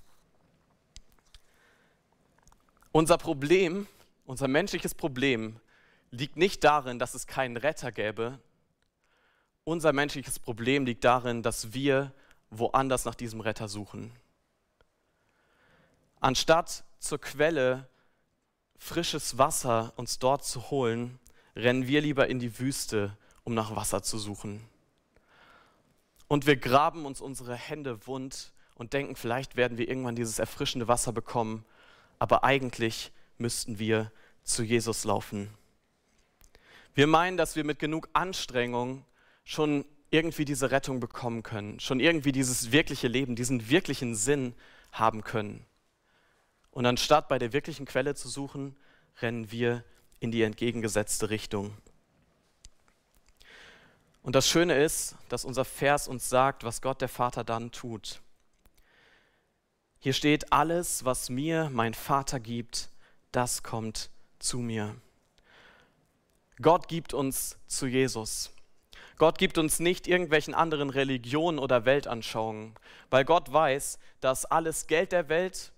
Unser 2.90 3.18
Problem, 3.18 3.86
unser 4.24 4.48
menschliches 4.48 4.96
Problem 4.96 5.60
liegt 6.10 6.36
nicht 6.36 6.64
darin, 6.64 6.98
dass 6.98 7.14
es 7.14 7.28
keinen 7.28 7.56
Retter 7.56 7.92
gäbe. 7.92 8.40
Unser 9.62 9.92
menschliches 9.92 10.40
Problem 10.40 10.86
liegt 10.86 11.04
darin, 11.04 11.44
dass 11.44 11.72
wir 11.72 12.12
woanders 12.50 13.04
nach 13.04 13.14
diesem 13.14 13.40
Retter 13.40 13.68
suchen. 13.68 14.10
Anstatt 16.26 16.82
zur 16.98 17.20
Quelle 17.20 17.88
frisches 18.76 19.38
Wasser 19.38 19.92
uns 19.94 20.18
dort 20.18 20.44
zu 20.44 20.70
holen, 20.70 21.20
rennen 21.54 21.86
wir 21.86 22.00
lieber 22.00 22.26
in 22.26 22.40
die 22.40 22.58
Wüste, 22.58 23.16
um 23.44 23.54
nach 23.54 23.76
Wasser 23.76 24.02
zu 24.02 24.18
suchen. 24.18 24.60
Und 26.26 26.48
wir 26.48 26.56
graben 26.56 27.06
uns 27.06 27.20
unsere 27.20 27.54
Hände 27.54 28.08
wund 28.08 28.52
und 28.74 28.92
denken, 28.92 29.14
vielleicht 29.14 29.54
werden 29.54 29.78
wir 29.78 29.88
irgendwann 29.88 30.16
dieses 30.16 30.40
erfrischende 30.40 30.88
Wasser 30.88 31.12
bekommen, 31.12 31.64
aber 32.18 32.42
eigentlich 32.42 33.12
müssten 33.38 33.78
wir 33.78 34.10
zu 34.42 34.64
Jesus 34.64 35.04
laufen. 35.04 35.48
Wir 36.96 37.06
meinen, 37.06 37.36
dass 37.36 37.54
wir 37.54 37.62
mit 37.62 37.78
genug 37.78 38.08
Anstrengung 38.14 39.04
schon 39.44 39.84
irgendwie 40.10 40.44
diese 40.44 40.72
Rettung 40.72 40.98
bekommen 40.98 41.44
können, 41.44 41.78
schon 41.78 42.00
irgendwie 42.00 42.32
dieses 42.32 42.72
wirkliche 42.72 43.06
Leben, 43.06 43.36
diesen 43.36 43.70
wirklichen 43.70 44.16
Sinn 44.16 44.56
haben 44.90 45.22
können. 45.22 45.64
Und 46.76 46.84
anstatt 46.84 47.28
bei 47.28 47.38
der 47.38 47.54
wirklichen 47.54 47.86
Quelle 47.86 48.14
zu 48.14 48.28
suchen, 48.28 48.76
rennen 49.22 49.50
wir 49.50 49.82
in 50.20 50.30
die 50.30 50.42
entgegengesetzte 50.42 51.30
Richtung. 51.30 51.74
Und 54.22 54.34
das 54.34 54.46
Schöne 54.46 54.74
ist, 54.84 55.14
dass 55.30 55.46
unser 55.46 55.64
Vers 55.64 56.06
uns 56.06 56.28
sagt, 56.28 56.64
was 56.64 56.82
Gott 56.82 57.00
der 57.00 57.08
Vater 57.08 57.44
dann 57.44 57.72
tut. 57.72 58.20
Hier 60.00 60.12
steht, 60.12 60.52
alles, 60.52 61.06
was 61.06 61.30
mir 61.30 61.70
mein 61.72 61.94
Vater 61.94 62.40
gibt, 62.40 62.90
das 63.32 63.62
kommt 63.62 64.10
zu 64.38 64.58
mir. 64.58 64.96
Gott 66.60 66.88
gibt 66.88 67.14
uns 67.14 67.56
zu 67.66 67.86
Jesus. 67.86 68.52
Gott 69.16 69.38
gibt 69.38 69.56
uns 69.56 69.80
nicht 69.80 70.06
irgendwelchen 70.06 70.52
anderen 70.52 70.90
Religionen 70.90 71.58
oder 71.58 71.86
Weltanschauungen, 71.86 72.74
weil 73.08 73.24
Gott 73.24 73.50
weiß, 73.50 73.98
dass 74.20 74.44
alles 74.44 74.88
Geld 74.88 75.12
der 75.12 75.30
Welt 75.30 75.72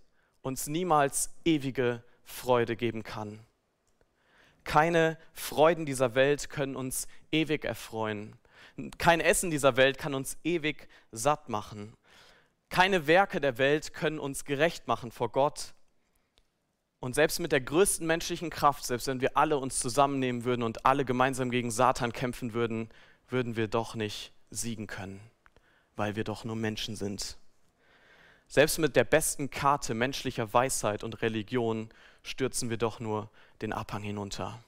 uns 0.49 0.67
niemals 0.67 1.31
ewige 1.45 2.03
Freude 2.25 2.75
geben 2.75 3.05
kann. 3.05 3.41
Keine 4.65 5.17
Freuden 5.33 5.87
dieser 5.87 6.15
Welt 6.15 6.51
können 6.51 6.75
uns 6.75 7.07
ewig 7.31 7.65
erfreuen. 7.65 8.37
Kein 8.99 9.21
Essen 9.21 9.51
dieser 9.51 9.77
Welt 9.77 9.99
kann 9.99 10.15
uns 10.15 10.37
ewig 10.45 10.89
satt 11.13 11.49
machen. 11.49 11.95
Keine 12.69 13.07
Werke 13.07 13.41
der 13.41 13.59
Welt 13.59 13.95
können 13.95 14.19
uns 14.19 14.45
gerecht 14.45 14.89
machen 14.89 15.11
vor 15.11 15.31
Gott. 15.31 15.75
Und 17.01 17.15
selbst 17.15 17.39
mit 17.39 17.53
der 17.53 17.61
größten 17.61 18.07
menschlichen 18.07 18.51
Kraft, 18.51 18.85
selbst 18.85 19.07
wenn 19.07 19.21
wir 19.21 19.37
alle 19.37 19.57
uns 19.59 19.79
zusammennehmen 19.79 20.45
würden 20.45 20.63
und 20.63 20.85
alle 20.85 21.05
gemeinsam 21.05 21.51
gegen 21.51 21.71
Satan 21.71 22.13
kämpfen 22.13 22.53
würden, 22.53 22.89
würden 23.29 23.57
wir 23.57 23.69
doch 23.69 23.95
nicht 23.95 24.33
siegen 24.51 24.87
können, 24.87 25.21
weil 25.95 26.17
wir 26.17 26.25
doch 26.25 26.45
nur 26.45 26.57
Menschen 26.57 26.97
sind. 26.97 27.39
Selbst 28.49 28.79
mit 28.79 28.97
der 28.97 29.05
besten 29.05 29.51
Karte 29.51 29.93
menschlicher 29.93 30.53
Weisheit 30.55 31.05
und 31.05 31.21
Religion 31.21 31.91
stürzen 32.23 32.71
wir 32.71 32.79
doch 32.79 32.99
nur 32.99 33.31
den 33.61 33.75
Abhang 33.75 34.03
hinunter. 34.03 34.59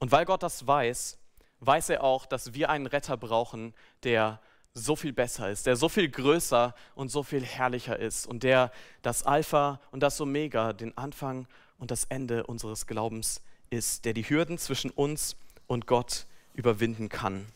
Und 0.00 0.10
weil 0.10 0.24
Gott 0.24 0.42
das 0.42 0.66
weiß, 0.66 1.16
weiß 1.60 1.90
er 1.90 2.02
auch, 2.02 2.26
dass 2.26 2.54
wir 2.54 2.70
einen 2.70 2.88
Retter 2.88 3.16
brauchen, 3.16 3.72
der 4.02 4.40
so 4.74 4.96
viel 4.96 5.12
besser 5.12 5.48
ist, 5.48 5.66
der 5.66 5.76
so 5.76 5.88
viel 5.88 6.08
größer 6.08 6.74
und 6.96 7.10
so 7.10 7.22
viel 7.22 7.44
herrlicher 7.44 7.96
ist 7.96 8.26
und 8.26 8.42
der 8.42 8.72
das 9.02 9.22
Alpha 9.22 9.80
und 9.92 10.00
das 10.00 10.20
Omega, 10.20 10.72
den 10.72 10.96
Anfang 10.98 11.46
und 11.78 11.92
das 11.92 12.04
Ende 12.06 12.44
unseres 12.46 12.88
Glaubens 12.88 13.42
ist, 13.70 14.04
der 14.04 14.14
die 14.14 14.28
Hürden 14.28 14.58
zwischen 14.58 14.90
uns 14.90 15.36
und 15.68 15.86
Gott 15.86 16.26
überwinden 16.54 17.08
kann. 17.08 17.46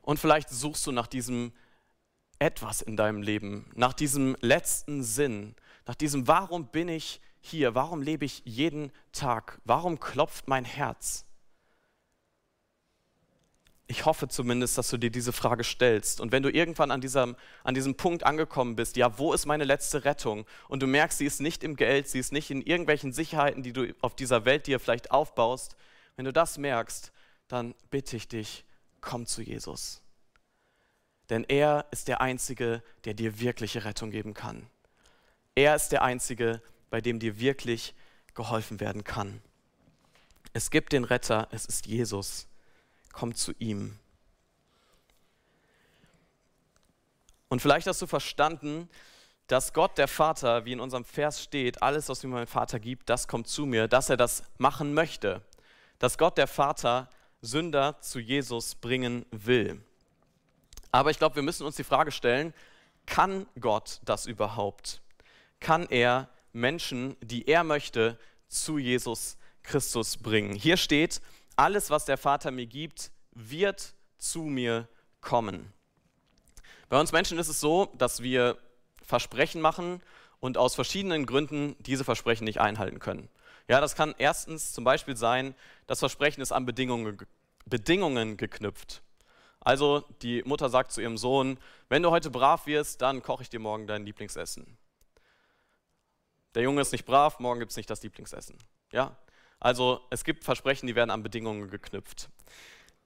Und 0.00 0.18
vielleicht 0.18 0.48
suchst 0.48 0.86
du 0.86 0.92
nach 0.92 1.08
diesem 1.08 1.52
etwas 2.38 2.82
in 2.82 2.96
deinem 2.96 3.22
Leben, 3.22 3.70
nach 3.74 3.92
diesem 3.92 4.36
letzten 4.40 5.02
Sinn, 5.02 5.54
nach 5.86 5.94
diesem, 5.94 6.26
warum 6.28 6.66
bin 6.66 6.88
ich 6.88 7.20
hier, 7.40 7.74
warum 7.74 8.02
lebe 8.02 8.24
ich 8.24 8.42
jeden 8.44 8.92
Tag, 9.12 9.60
warum 9.64 10.00
klopft 10.00 10.48
mein 10.48 10.64
Herz? 10.64 11.24
Ich 13.88 14.04
hoffe 14.04 14.26
zumindest, 14.26 14.76
dass 14.76 14.90
du 14.90 14.96
dir 14.96 15.10
diese 15.10 15.32
Frage 15.32 15.62
stellst. 15.62 16.20
Und 16.20 16.32
wenn 16.32 16.42
du 16.42 16.50
irgendwann 16.50 16.90
an 16.90 17.00
diesem, 17.00 17.36
an 17.62 17.74
diesem 17.74 17.94
Punkt 17.94 18.24
angekommen 18.24 18.74
bist, 18.74 18.96
ja, 18.96 19.16
wo 19.16 19.32
ist 19.32 19.46
meine 19.46 19.62
letzte 19.62 20.04
Rettung? 20.04 20.44
Und 20.68 20.82
du 20.82 20.88
merkst, 20.88 21.18
sie 21.18 21.26
ist 21.26 21.40
nicht 21.40 21.62
im 21.62 21.76
Geld, 21.76 22.08
sie 22.08 22.18
ist 22.18 22.32
nicht 22.32 22.50
in 22.50 22.62
irgendwelchen 22.62 23.12
Sicherheiten, 23.12 23.62
die 23.62 23.72
du 23.72 23.94
auf 24.00 24.16
dieser 24.16 24.44
Welt 24.44 24.66
dir 24.66 24.80
vielleicht 24.80 25.12
aufbaust. 25.12 25.76
Wenn 26.16 26.24
du 26.24 26.32
das 26.32 26.58
merkst, 26.58 27.12
dann 27.46 27.76
bitte 27.90 28.16
ich 28.16 28.26
dich, 28.26 28.64
komm 29.00 29.24
zu 29.24 29.40
Jesus. 29.40 30.02
Denn 31.30 31.44
er 31.44 31.86
ist 31.90 32.08
der 32.08 32.20
Einzige, 32.20 32.82
der 33.04 33.14
dir 33.14 33.40
wirkliche 33.40 33.84
Rettung 33.84 34.10
geben 34.10 34.34
kann. 34.34 34.68
Er 35.54 35.74
ist 35.74 35.90
der 35.90 36.02
Einzige, 36.02 36.62
bei 36.90 37.00
dem 37.00 37.18
dir 37.18 37.40
wirklich 37.40 37.94
geholfen 38.34 38.80
werden 38.80 39.04
kann. 39.04 39.42
Es 40.52 40.70
gibt 40.70 40.92
den 40.92 41.04
Retter, 41.04 41.48
es 41.50 41.64
ist 41.66 41.86
Jesus. 41.86 42.46
Komm 43.12 43.34
zu 43.34 43.52
ihm. 43.58 43.98
Und 47.48 47.60
vielleicht 47.60 47.86
hast 47.86 48.02
du 48.02 48.06
verstanden, 48.06 48.88
dass 49.46 49.72
Gott, 49.72 49.96
der 49.98 50.08
Vater, 50.08 50.64
wie 50.64 50.72
in 50.72 50.80
unserem 50.80 51.04
Vers 51.04 51.42
steht, 51.42 51.82
alles, 51.82 52.08
was 52.08 52.22
mir 52.22 52.30
mein 52.30 52.46
Vater 52.46 52.80
gibt, 52.80 53.08
das 53.08 53.28
kommt 53.28 53.48
zu 53.48 53.64
mir, 53.64 53.86
dass 53.86 54.10
er 54.10 54.16
das 54.16 54.42
machen 54.58 54.92
möchte. 54.92 55.42
Dass 55.98 56.18
Gott, 56.18 56.36
der 56.36 56.48
Vater, 56.48 57.08
Sünder 57.40 58.00
zu 58.00 58.18
Jesus 58.18 58.74
bringen 58.74 59.24
will. 59.30 59.85
Aber 60.92 61.10
ich 61.10 61.18
glaube, 61.18 61.36
wir 61.36 61.42
müssen 61.42 61.66
uns 61.66 61.76
die 61.76 61.84
Frage 61.84 62.10
stellen, 62.10 62.54
kann 63.06 63.46
Gott 63.60 64.00
das 64.04 64.26
überhaupt? 64.26 65.00
Kann 65.60 65.86
er 65.88 66.28
Menschen, 66.52 67.16
die 67.20 67.46
er 67.48 67.64
möchte, 67.64 68.18
zu 68.48 68.78
Jesus 68.78 69.36
Christus 69.62 70.16
bringen? 70.16 70.54
Hier 70.54 70.76
steht, 70.76 71.20
alles, 71.56 71.90
was 71.90 72.04
der 72.04 72.18
Vater 72.18 72.50
mir 72.50 72.66
gibt, 72.66 73.10
wird 73.32 73.94
zu 74.18 74.42
mir 74.42 74.88
kommen. 75.20 75.72
Bei 76.88 77.00
uns 77.00 77.12
Menschen 77.12 77.38
ist 77.38 77.48
es 77.48 77.60
so, 77.60 77.92
dass 77.98 78.22
wir 78.22 78.58
Versprechen 79.02 79.60
machen 79.60 80.02
und 80.40 80.58
aus 80.58 80.74
verschiedenen 80.74 81.26
Gründen 81.26 81.76
diese 81.80 82.04
Versprechen 82.04 82.44
nicht 82.44 82.60
einhalten 82.60 82.98
können. 82.98 83.28
Ja, 83.68 83.80
das 83.80 83.96
kann 83.96 84.14
erstens 84.18 84.72
zum 84.72 84.84
Beispiel 84.84 85.16
sein, 85.16 85.54
das 85.86 85.98
Versprechen 85.98 86.40
ist 86.40 86.52
an 86.52 86.66
Bedingungen, 86.66 87.18
Bedingungen 87.64 88.36
geknüpft. 88.36 89.02
Also 89.66 90.04
die 90.22 90.44
Mutter 90.44 90.68
sagt 90.68 90.92
zu 90.92 91.00
ihrem 91.00 91.18
Sohn, 91.18 91.58
wenn 91.88 92.00
du 92.00 92.12
heute 92.12 92.30
brav 92.30 92.68
wirst, 92.68 93.02
dann 93.02 93.20
koche 93.20 93.42
ich 93.42 93.50
dir 93.50 93.58
morgen 93.58 93.88
dein 93.88 94.06
Lieblingsessen. 94.06 94.78
Der 96.54 96.62
Junge 96.62 96.82
ist 96.82 96.92
nicht 96.92 97.04
brav, 97.04 97.40
morgen 97.40 97.58
gibt 97.58 97.72
es 97.72 97.76
nicht 97.76 97.90
das 97.90 98.00
Lieblingsessen. 98.04 98.56
Ja? 98.92 99.16
Also 99.58 100.02
es 100.10 100.22
gibt 100.22 100.44
Versprechen, 100.44 100.86
die 100.86 100.94
werden 100.94 101.10
an 101.10 101.24
Bedingungen 101.24 101.68
geknüpft. 101.68 102.28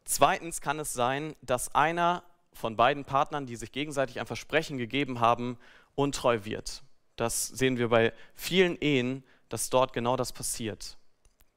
Zweitens 0.05 0.61
kann 0.61 0.79
es 0.79 0.93
sein, 0.93 1.35
dass 1.41 1.75
einer 1.75 2.25
von 2.53 2.77
beiden 2.77 3.07
Partnern, 3.07 3.47
die 3.47 3.57
sich 3.57 3.73
gegenseitig 3.73 4.21
ein 4.21 4.27
Versprechen 4.27 4.77
gegeben 4.77 5.19
haben, 5.19 5.57
untreu 5.95 6.45
wird. 6.45 6.83
Das 7.17 7.49
sehen 7.49 7.79
wir 7.79 7.89
bei 7.89 8.13
vielen 8.35 8.77
Ehen, 8.83 9.25
dass 9.49 9.71
dort 9.71 9.95
genau 9.95 10.15
das 10.15 10.35
passiert. 10.35 10.99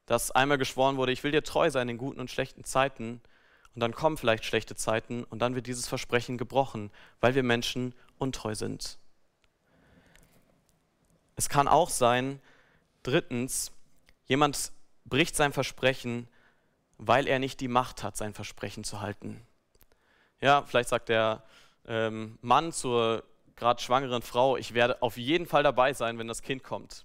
Dass 0.06 0.30
einmal 0.30 0.56
geschworen 0.56 0.96
wurde, 0.96 1.12
ich 1.12 1.22
will 1.24 1.32
dir 1.32 1.44
treu 1.44 1.68
sein 1.68 1.90
in 1.90 1.98
guten 1.98 2.20
und 2.20 2.30
schlechten 2.30 2.64
Zeiten, 2.64 3.20
und 3.74 3.80
dann 3.80 3.92
kommen 3.92 4.16
vielleicht 4.16 4.44
schlechte 4.44 4.76
Zeiten 4.76 5.24
und 5.24 5.40
dann 5.40 5.54
wird 5.54 5.66
dieses 5.66 5.88
Versprechen 5.88 6.38
gebrochen, 6.38 6.90
weil 7.20 7.34
wir 7.34 7.42
Menschen 7.42 7.94
untreu 8.18 8.54
sind. 8.54 8.98
Es 11.36 11.48
kann 11.48 11.66
auch 11.66 11.90
sein, 11.90 12.40
drittens, 13.02 13.72
jemand 14.26 14.72
bricht 15.04 15.34
sein 15.34 15.52
Versprechen, 15.52 16.28
weil 16.98 17.26
er 17.26 17.40
nicht 17.40 17.60
die 17.60 17.68
Macht 17.68 18.02
hat, 18.02 18.16
sein 18.16 18.34
Versprechen 18.34 18.84
zu 18.84 19.00
halten. 19.00 19.44
Ja, 20.40 20.62
vielleicht 20.62 20.88
sagt 20.88 21.10
er, 21.10 21.42
ähm, 21.86 22.38
Mann 22.40 22.72
zur 22.72 23.24
gerade 23.56 23.82
schwangeren 23.82 24.22
Frau, 24.22 24.56
ich 24.56 24.74
werde 24.74 25.02
auf 25.02 25.16
jeden 25.16 25.46
Fall 25.46 25.62
dabei 25.62 25.92
sein, 25.92 26.18
wenn 26.18 26.28
das 26.28 26.42
Kind 26.42 26.62
kommt. 26.62 27.04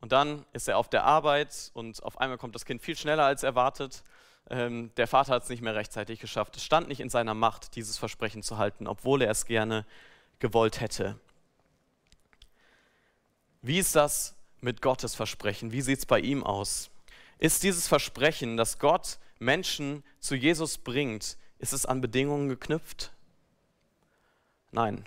Und 0.00 0.12
dann 0.12 0.44
ist 0.52 0.68
er 0.68 0.78
auf 0.78 0.88
der 0.88 1.04
Arbeit 1.04 1.70
und 1.74 2.02
auf 2.02 2.18
einmal 2.20 2.38
kommt 2.38 2.54
das 2.54 2.64
Kind 2.64 2.82
viel 2.82 2.96
schneller 2.96 3.24
als 3.24 3.42
erwartet. 3.42 4.02
Ähm, 4.48 4.90
der 4.96 5.08
Vater 5.08 5.34
hat 5.34 5.42
es 5.42 5.48
nicht 5.48 5.62
mehr 5.62 5.74
rechtzeitig 5.74 6.20
geschafft. 6.20 6.56
Es 6.56 6.64
stand 6.64 6.88
nicht 6.88 7.00
in 7.00 7.10
seiner 7.10 7.34
Macht, 7.34 7.74
dieses 7.74 7.98
Versprechen 7.98 8.42
zu 8.42 8.58
halten, 8.58 8.86
obwohl 8.86 9.22
er 9.22 9.30
es 9.30 9.46
gerne 9.46 9.84
gewollt 10.38 10.80
hätte. 10.80 11.18
Wie 13.62 13.78
ist 13.78 13.96
das 13.96 14.36
mit 14.60 14.82
Gottes 14.82 15.14
Versprechen? 15.14 15.72
Wie 15.72 15.82
sieht 15.82 15.98
es 15.98 16.06
bei 16.06 16.20
ihm 16.20 16.44
aus? 16.44 16.90
Ist 17.38 17.62
dieses 17.62 17.88
Versprechen, 17.88 18.56
dass 18.56 18.78
Gott 18.78 19.18
Menschen 19.38 20.04
zu 20.20 20.34
Jesus 20.34 20.78
bringt, 20.78 21.36
ist 21.58 21.72
es 21.72 21.84
an 21.86 22.00
Bedingungen 22.00 22.48
geknüpft? 22.48 23.12
Nein. 24.70 25.04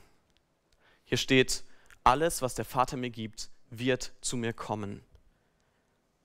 Hier 1.05 1.17
steht, 1.17 1.63
alles, 2.03 2.41
was 2.41 2.55
der 2.55 2.65
Vater 2.65 2.97
mir 2.97 3.09
gibt, 3.09 3.49
wird 3.69 4.11
zu 4.21 4.37
mir 4.37 4.53
kommen. 4.53 5.03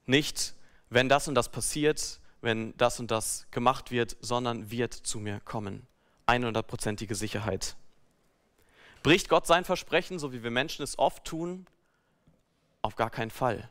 Nicht, 0.07 0.55
wenn 0.91 1.09
das 1.09 1.29
und 1.29 1.35
das 1.35 1.51
passiert, 1.51 2.21
wenn 2.45 2.77
das 2.77 3.01
und 3.01 3.11
das 3.11 3.47
gemacht 3.51 3.91
wird, 3.91 4.17
sondern 4.21 4.71
wird 4.71 4.95
zu 4.95 5.19
mir 5.19 5.41
kommen. 5.41 5.87
100%ige 6.27 7.15
Sicherheit. 7.15 7.77
Bricht 9.03 9.29
Gott 9.29 9.47
sein 9.47 9.65
Versprechen, 9.65 10.19
so 10.19 10.33
wie 10.33 10.43
wir 10.43 10.51
Menschen 10.51 10.83
es 10.83 10.99
oft 10.99 11.25
tun? 11.25 11.67
Auf 12.83 12.97
gar 12.97 13.11
keinen 13.11 13.31
Fall. 13.31 13.69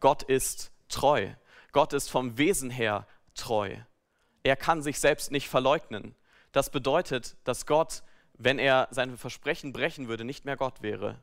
Gott 0.00 0.22
ist 0.22 0.70
treu. 0.88 1.30
Gott 1.72 1.92
ist 1.92 2.10
vom 2.10 2.36
Wesen 2.36 2.70
her 2.70 3.06
treu. 3.34 3.76
Er 4.42 4.56
kann 4.56 4.82
sich 4.82 5.00
selbst 5.00 5.30
nicht 5.30 5.48
verleugnen. 5.48 6.14
Das 6.52 6.70
bedeutet, 6.70 7.36
dass 7.44 7.66
Gott, 7.66 8.02
wenn 8.34 8.58
er 8.58 8.88
sein 8.90 9.16
Versprechen 9.16 9.72
brechen 9.72 10.08
würde, 10.08 10.24
nicht 10.24 10.44
mehr 10.44 10.56
Gott 10.56 10.82
wäre. 10.82 11.22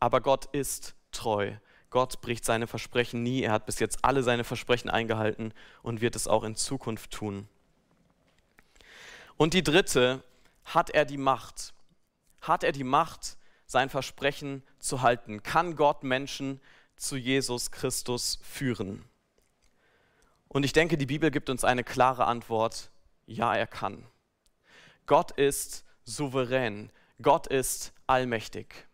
Aber 0.00 0.20
Gott 0.20 0.46
ist 0.46 0.94
treu. 1.12 1.52
Gott 1.94 2.20
bricht 2.22 2.44
seine 2.44 2.66
Versprechen 2.66 3.22
nie. 3.22 3.42
Er 3.42 3.52
hat 3.52 3.66
bis 3.66 3.78
jetzt 3.78 4.04
alle 4.04 4.24
seine 4.24 4.42
Versprechen 4.42 4.90
eingehalten 4.90 5.54
und 5.84 6.00
wird 6.00 6.16
es 6.16 6.26
auch 6.26 6.42
in 6.42 6.56
Zukunft 6.56 7.12
tun. 7.12 7.46
Und 9.36 9.54
die 9.54 9.62
dritte, 9.62 10.24
hat 10.64 10.90
er 10.90 11.04
die 11.04 11.18
Macht? 11.18 11.72
Hat 12.40 12.64
er 12.64 12.72
die 12.72 12.82
Macht, 12.82 13.36
sein 13.66 13.90
Versprechen 13.90 14.64
zu 14.80 15.02
halten? 15.02 15.44
Kann 15.44 15.76
Gott 15.76 16.02
Menschen 16.02 16.60
zu 16.96 17.14
Jesus 17.16 17.70
Christus 17.70 18.40
führen? 18.42 19.04
Und 20.48 20.64
ich 20.64 20.72
denke, 20.72 20.98
die 20.98 21.06
Bibel 21.06 21.30
gibt 21.30 21.48
uns 21.48 21.62
eine 21.62 21.84
klare 21.84 22.24
Antwort. 22.24 22.90
Ja, 23.26 23.54
er 23.54 23.68
kann. 23.68 24.04
Gott 25.06 25.30
ist 25.30 25.84
souverän. 26.02 26.90
Gott 27.22 27.46
ist 27.46 27.92
allmächtig. 28.08 28.88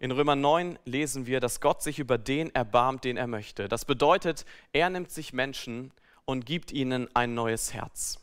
In 0.00 0.10
Römer 0.10 0.36
9 0.36 0.78
lesen 0.84 1.26
wir, 1.26 1.40
dass 1.40 1.60
Gott 1.60 1.82
sich 1.82 1.98
über 1.98 2.18
den 2.18 2.54
erbarmt, 2.54 3.04
den 3.04 3.16
er 3.16 3.26
möchte. 3.26 3.68
Das 3.68 3.84
bedeutet, 3.84 4.44
er 4.72 4.90
nimmt 4.90 5.10
sich 5.10 5.32
Menschen 5.32 5.92
und 6.24 6.46
gibt 6.46 6.72
ihnen 6.72 7.08
ein 7.14 7.34
neues 7.34 7.72
Herz. 7.74 8.18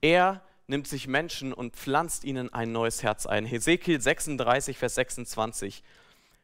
Er 0.00 0.42
nimmt 0.66 0.86
sich 0.86 1.06
Menschen 1.06 1.52
und 1.52 1.76
pflanzt 1.76 2.24
ihnen 2.24 2.52
ein 2.52 2.72
neues 2.72 3.02
Herz 3.02 3.26
ein. 3.26 3.44
Hesekiel 3.46 4.00
36, 4.00 4.78
Vers 4.78 4.94
26. 4.96 5.82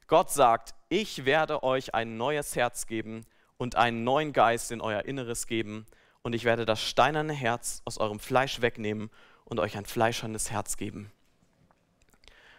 Gott 0.06 0.30
sagt, 0.30 0.74
ich 0.88 1.24
werde 1.24 1.62
euch 1.62 1.94
ein 1.94 2.16
neues 2.16 2.56
Herz 2.56 2.86
geben 2.86 3.24
und 3.58 3.76
einen 3.76 4.04
neuen 4.04 4.32
Geist 4.32 4.72
in 4.72 4.80
euer 4.80 5.04
Inneres 5.04 5.46
geben 5.46 5.86
und 6.22 6.34
ich 6.34 6.44
werde 6.44 6.66
das 6.66 6.82
steinerne 6.82 7.32
Herz 7.32 7.82
aus 7.84 7.98
eurem 7.98 8.18
Fleisch 8.18 8.60
wegnehmen 8.60 9.10
und 9.44 9.60
euch 9.60 9.76
ein 9.76 9.86
fleischernes 9.86 10.50
Herz 10.50 10.76
geben. 10.76 11.10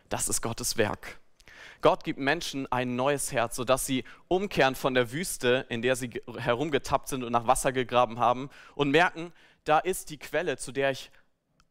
Das 0.09 0.27
ist 0.27 0.41
Gottes 0.41 0.77
Werk. 0.77 1.20
Gott 1.81 2.03
gibt 2.03 2.19
Menschen 2.19 2.71
ein 2.71 2.95
neues 2.95 3.31
Herz, 3.31 3.55
sodass 3.55 3.85
sie 3.85 4.03
umkehren 4.27 4.75
von 4.75 4.93
der 4.93 5.11
Wüste, 5.11 5.65
in 5.69 5.81
der 5.81 5.95
sie 5.95 6.09
herumgetappt 6.37 7.07
sind 7.07 7.23
und 7.23 7.31
nach 7.31 7.47
Wasser 7.47 7.71
gegraben 7.71 8.19
haben 8.19 8.49
und 8.75 8.91
merken, 8.91 9.33
da 9.63 9.79
ist 9.79 10.09
die 10.09 10.17
Quelle, 10.17 10.57
zu 10.57 10.71
der 10.71 10.91
ich 10.91 11.11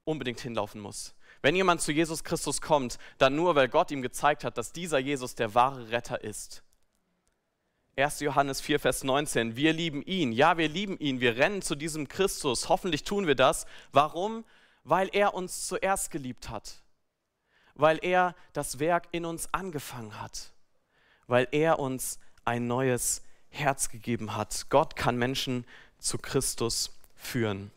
unbedingt 0.05 0.41
hinlaufen 0.41 0.81
muss. 0.81 1.15
Wenn 1.43 1.57
jemand 1.57 1.81
zu 1.81 1.93
Jesus 1.93 2.25
Christus 2.25 2.61
kommt, 2.61 2.99
dann 3.19 3.37
nur, 3.37 3.55
weil 3.55 3.69
Gott 3.69 3.91
ihm 3.91 4.03
gezeigt 4.03 4.45
hat, 4.45 4.59
dass 4.59 4.73
dieser 4.73 4.99
Jesus 4.99 5.35
der 5.35 5.55
wahre 5.55 5.91
Retter 5.91 6.23
ist. 6.23 6.63
1. 7.97 8.21
Johannes 8.21 8.61
4, 8.61 8.81
Vers 8.81 9.05
19. 9.05 9.57
Wir 9.57 9.73
lieben 9.73 10.03
ihn. 10.03 10.33
Ja, 10.33 10.59
wir 10.59 10.69
lieben 10.69 10.99
ihn. 10.99 11.21
Wir 11.21 11.37
rennen 11.37 11.63
zu 11.63 11.75
diesem 11.75 12.09
Christus. 12.09 12.69
Hoffentlich 12.69 13.05
tun 13.05 13.27
wir 13.27 13.35
das. 13.35 13.67
Warum? 13.93 14.45
Weil 14.85 15.09
er 15.13 15.35
uns 15.35 15.67
zuerst 15.67 16.11
geliebt 16.11 16.49
hat 16.49 16.83
weil 17.75 17.99
er 18.03 18.35
das 18.53 18.79
Werk 18.79 19.09
in 19.13 19.25
uns 19.25 19.53
angefangen 19.53 20.21
hat, 20.21 20.53
weil 21.27 21.49
er 21.53 21.79
uns 21.79 22.19
ein 22.45 22.67
neues 22.67 23.23
Herz 23.49 23.89
gegeben 23.89 24.37
hat. 24.37 24.67
Gott 24.71 24.97
kann 24.97 25.17
Menschen 25.17 25.65
zu 25.99 26.19
Christus 26.19 26.97
führen. 27.15 27.71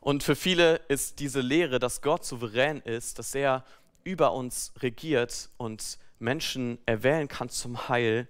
Und 0.00 0.22
für 0.22 0.36
viele 0.36 0.76
ist 0.88 1.18
diese 1.18 1.40
Lehre, 1.40 1.78
dass 1.78 2.00
Gott 2.00 2.24
souverän 2.24 2.80
ist, 2.82 3.18
dass 3.18 3.34
er 3.34 3.64
über 4.04 4.32
uns 4.32 4.72
regiert 4.80 5.50
und 5.56 5.98
Menschen 6.18 6.78
erwählen 6.86 7.26
kann 7.28 7.48
zum 7.48 7.88
Heil, 7.88 8.28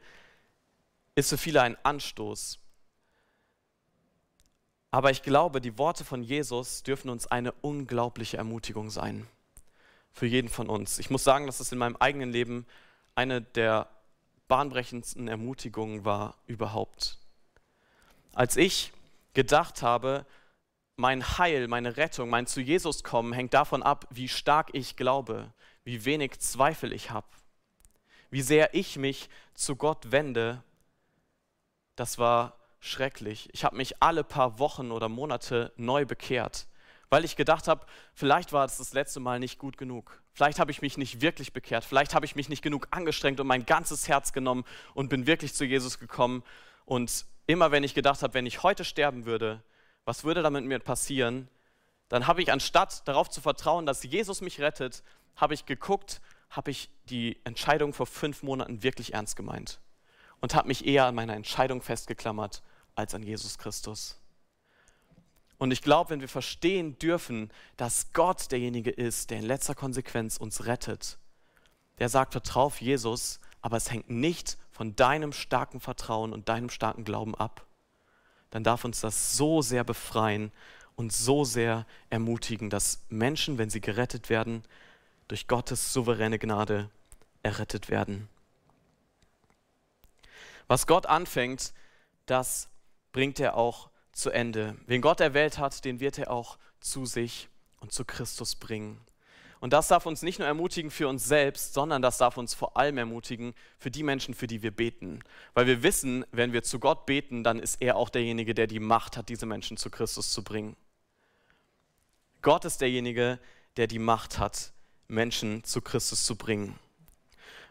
ist 1.15 1.29
für 1.29 1.39
viele 1.39 1.63
ein 1.63 1.77
Anstoß. 1.83 2.59
Aber 4.91 5.11
ich 5.11 5.23
glaube, 5.23 5.61
die 5.61 5.77
Worte 5.77 6.05
von 6.05 6.23
Jesus 6.23 6.83
dürfen 6.83 7.11
uns 7.11 7.27
eine 7.27 7.53
unglaubliche 7.53 8.39
Ermutigung 8.39 8.89
sein 8.89 9.27
für 10.17 10.27
jeden 10.27 10.49
von 10.49 10.71
uns. 10.71 10.99
Ich 10.99 11.11
muss 11.11 11.25
sagen, 11.25 11.45
dass 11.45 11.61
es 11.61 11.73
in 11.73 11.79
meinem 11.79 11.97
eigenen 11.97 12.33
Leben 12.33 12.67
eine 13.15 13.43
der 13.43 13.91
bahnbrechendsten 14.49 15.29
Ermutigungen 15.29 16.07
war 16.07 16.37
überhaupt. 16.47 17.19
Als 18.33 18.57
ich 18.57 18.95
gedacht 19.35 19.83
habe, 19.83 20.25
mein 20.97 21.37
Heil, 21.37 21.69
meine 21.69 21.99
Rettung, 21.99 22.31
mein 22.31 22.47
zu 22.47 22.63
Jesus 22.63 23.05
kommen 23.05 23.35
hängt 23.35 23.53
davon 23.53 23.83
ab, 23.83 24.07
wie 24.09 24.29
stark 24.29 24.71
ich 24.73 24.97
glaube, 24.97 25.53
wie 25.85 26.07
wenig 26.07 26.39
Zweifel 26.39 26.95
ich 26.95 27.11
habe, 27.11 27.27
wie 28.31 28.41
sehr 28.41 28.73
ich 28.73 28.97
mich 28.97 29.29
zu 29.53 29.77
Gott 29.77 30.13
wende, 30.13 30.63
das 31.95 32.17
war 32.17 32.57
schrecklich. 32.81 33.51
Ich 33.53 33.65
habe 33.65 33.77
mich 33.77 34.03
alle 34.03 34.25
paar 34.25 34.59
Wochen 34.59 34.93
oder 34.93 35.11
Monate 35.11 35.75
neu 35.77 36.07
bekehrt 36.07 36.69
weil 37.11 37.25
ich 37.25 37.37
gedacht 37.37 37.69
habe, 37.69 37.87
vielleicht 38.15 38.53
war 38.53 38.65
es 38.65 38.79
das 38.79 38.93
letzte 38.93 39.21
Mal 39.21 39.39
nicht 39.39 39.59
gut 39.59 39.79
genug. 39.79 40.23
Vielleicht 40.33 40.59
habe 40.59 40.71
ich 40.71 40.83
mich 40.83 40.99
nicht 40.99 41.21
wirklich 41.21 41.53
bekehrt. 41.53 41.85
Vielleicht 41.85 42.15
habe 42.15 42.27
ich 42.27 42.37
mich 42.37 42.49
nicht 42.49 42.63
genug 42.63 42.89
angestrengt 42.91 43.41
und 43.41 43.47
mein 43.47 43.65
ganzes 43.67 44.09
Herz 44.09 44.33
genommen 44.33 44.65
und 44.95 45.09
bin 45.09 45.27
wirklich 45.27 45.55
zu 45.55 45.65
Jesus 45.65 45.99
gekommen. 45.99 46.43
Und 46.85 47.27
immer 47.47 47.71
wenn 47.71 47.85
ich 47.85 47.95
gedacht 47.95 48.23
habe, 48.23 48.35
wenn 48.35 48.47
ich 48.47 48.63
heute 48.63 48.85
sterben 48.85 49.25
würde, 49.25 49.63
was 50.05 50.25
würde 50.25 50.43
da 50.43 50.51
mit 50.51 50.65
mir 50.65 50.79
passieren? 50.79 51.49
Dann 52.09 52.27
habe 52.27 52.43
ich 52.43 52.53
anstatt 52.53 53.07
darauf 53.09 53.31
zu 53.31 53.41
vertrauen, 53.41 53.87
dass 53.87 54.03
Jesus 54.03 54.41
mich 54.41 54.61
rettet, 54.61 55.03
habe 55.37 55.55
ich 55.55 55.67
geguckt, 55.67 56.21
habe 56.51 56.71
ich 56.71 56.91
die 57.09 57.39
Entscheidung 57.45 57.93
vor 57.93 58.07
fünf 58.07 58.43
Monaten 58.43 58.83
wirklich 58.83 59.15
ernst 59.15 59.37
gemeint 59.37 59.81
und 60.41 60.55
habe 60.55 60.69
mich 60.69 60.87
eher 60.87 61.07
an 61.07 61.15
meiner 61.15 61.35
Entscheidung 61.35 61.83
festgeklammert 61.83 62.63
als 62.95 63.15
an 63.15 63.23
Jesus 63.23 63.59
Christus. 63.59 64.21
Und 65.59 65.71
ich 65.71 65.83
glaube, 65.83 66.11
wenn 66.11 66.21
wir 66.21 66.29
verstehen 66.29 66.99
dürfen, 66.99 67.51
dass 67.77 68.13
Gott 68.13 68.53
derjenige 68.53 68.91
ist, 68.91 69.31
der 69.31 69.39
in 69.39 69.45
letzter 69.45 69.75
Konsequenz 69.75 70.37
uns 70.37 70.67
rettet, 70.67 71.19
der 71.99 72.09
sagt, 72.09 72.33
vertrau 72.33 72.65
auf 72.65 72.81
Jesus, 72.81 73.41
aber 73.63 73.79
es 73.79 73.91
hängt 73.91 74.11
nicht 74.11 74.59
von 74.71 74.95
deinem 74.97 75.33
starken 75.33 75.81
Vertrauen 75.81 76.33
und 76.33 76.49
deinem 76.49 76.69
starken 76.69 77.05
Glauben 77.05 77.35
ab, 77.35 77.67
dann 78.51 78.65
darf 78.65 78.85
uns 78.85 79.01
das 79.01 79.37
so 79.37 79.63
sehr 79.63 79.85
befreien 79.85 80.53
und 80.95 81.13
so 81.13 81.45
sehr 81.45 81.87
ermutigen, 82.11 82.71
dass 82.71 83.05
Menschen, 83.09 83.59
wenn 83.59 83.71
sie 83.71 83.81
gerettet 83.81 84.29
werden, 84.29 84.63
durch 85.29 85.49
Gottes 85.49 85.93
souveräne 85.93 86.39
Gnade 86.39 86.91
errettet 87.43 87.89
werden. 87.89 88.29
Was 90.69 90.87
Gott 90.87 91.07
anfängt, 91.07 91.73
das 92.27 92.69
bringt 93.13 93.41
er 93.41 93.57
auch 93.57 93.91
zu 94.17 94.31
Ende. 94.31 94.77
Wen 94.87 95.03
Gott 95.03 95.21
erwählt 95.21 95.59
hat, 95.59 95.85
den 95.85 96.01
wird 96.01 96.19
er 96.19 96.31
auch 96.31 96.59
zu 96.81 97.07
sich 97.07 97.49
und 97.81 97.93
zu 97.93 98.05
Christus 98.05 98.57
bringen. 98.57 99.01
Und 99.61 99.73
das 99.73 99.89
darf 99.89 100.07
uns 100.07 100.23
nicht 100.23 100.39
nur 100.39 100.49
ermutigen 100.49 100.91
für 100.91 101.09
uns 101.09 101.25
selbst, 101.25 101.75
sondern 101.75 102.03
das 102.03 102.19
darf 102.19 102.37
uns 102.37 102.55
vor 102.55 102.77
allem 102.77 102.99
ermutigen 102.99 103.55
für 103.79 103.91
die 103.91 104.03
Menschen, 104.03 104.35
für 104.35 104.47
die 104.47 104.63
wir 104.63 104.71
beten. 104.71 105.21
Weil 105.55 105.67
wir 105.67 105.83
wissen, 105.83 106.25
wenn 106.31 106.53
wir 106.53 106.63
zu 106.63 106.79
Gott 106.79 107.07
beten, 107.07 107.43
dann 107.43 107.59
ist 107.59 107.81
er 107.81 107.97
auch 107.97 108.11
derjenige, 108.11 108.55
der 108.55 108.67
die 108.67 108.81
Macht 108.81 109.17
hat, 109.17 109.29
diese 109.29 109.47
Menschen 109.47 109.77
zu 109.77 109.91
Christus 109.91 110.33
zu 110.33 110.45
bringen. 110.45 110.77
Gott 112.43 112.65
ist 112.65 112.81
derjenige, 112.81 113.39
der 113.77 113.87
die 113.87 113.99
Macht 113.99 114.39
hat, 114.39 114.73
Menschen 115.09 115.65
zu 115.65 115.81
Christus 115.81 116.25
zu 116.25 116.37
bringen. 116.37 116.79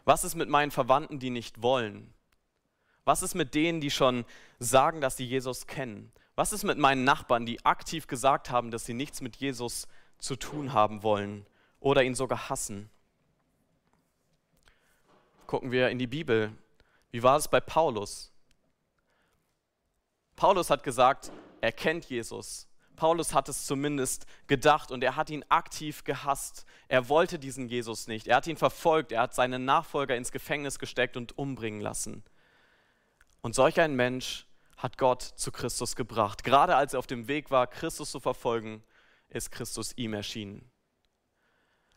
Was 0.04 0.24
ist 0.24 0.34
mit 0.34 0.48
meinen 0.48 0.70
Verwandten, 0.70 1.18
die 1.18 1.30
nicht 1.30 1.62
wollen? 1.62 2.12
Was 3.04 3.22
ist 3.22 3.34
mit 3.34 3.54
denen, 3.54 3.80
die 3.80 3.90
schon 3.90 4.24
sagen, 4.58 5.00
dass 5.00 5.16
sie 5.16 5.24
Jesus 5.24 5.66
kennen? 5.66 6.12
Was 6.36 6.52
ist 6.52 6.64
mit 6.64 6.78
meinen 6.78 7.04
Nachbarn, 7.04 7.46
die 7.46 7.64
aktiv 7.64 8.06
gesagt 8.06 8.50
haben, 8.50 8.70
dass 8.70 8.84
sie 8.84 8.94
nichts 8.94 9.20
mit 9.20 9.36
Jesus 9.36 9.88
zu 10.18 10.36
tun 10.36 10.72
haben 10.72 11.02
wollen 11.02 11.46
oder 11.80 12.02
ihn 12.02 12.14
sogar 12.14 12.48
hassen. 12.48 12.90
Gucken 15.46 15.70
wir 15.70 15.88
in 15.90 15.98
die 15.98 16.06
Bibel. 16.06 16.52
Wie 17.10 17.22
war 17.22 17.36
es 17.36 17.48
bei 17.48 17.60
Paulus? 17.60 18.32
Paulus 20.34 20.70
hat 20.70 20.82
gesagt, 20.82 21.30
er 21.60 21.72
kennt 21.72 22.06
Jesus. 22.06 22.68
Paulus 22.96 23.34
hat 23.34 23.48
es 23.48 23.66
zumindest 23.66 24.26
gedacht 24.46 24.90
und 24.90 25.04
er 25.04 25.16
hat 25.16 25.30
ihn 25.30 25.44
aktiv 25.48 26.04
gehasst. 26.04 26.64
Er 26.88 27.08
wollte 27.08 27.38
diesen 27.38 27.68
Jesus 27.68 28.06
nicht. 28.06 28.26
Er 28.26 28.36
hat 28.36 28.46
ihn 28.46 28.56
verfolgt. 28.56 29.12
Er 29.12 29.22
hat 29.22 29.34
seine 29.34 29.58
Nachfolger 29.58 30.16
ins 30.16 30.32
Gefängnis 30.32 30.78
gesteckt 30.78 31.16
und 31.16 31.38
umbringen 31.38 31.80
lassen. 31.80 32.24
Und 33.42 33.54
solch 33.54 33.78
ein 33.80 33.94
Mensch 33.94 34.45
hat 34.76 34.98
Gott 34.98 35.22
zu 35.22 35.50
Christus 35.52 35.96
gebracht. 35.96 36.44
Gerade 36.44 36.76
als 36.76 36.92
er 36.92 36.98
auf 36.98 37.06
dem 37.06 37.28
Weg 37.28 37.50
war, 37.50 37.66
Christus 37.66 38.10
zu 38.10 38.20
verfolgen, 38.20 38.82
ist 39.28 39.50
Christus 39.50 39.92
ihm 39.96 40.14
erschienen. 40.14 40.70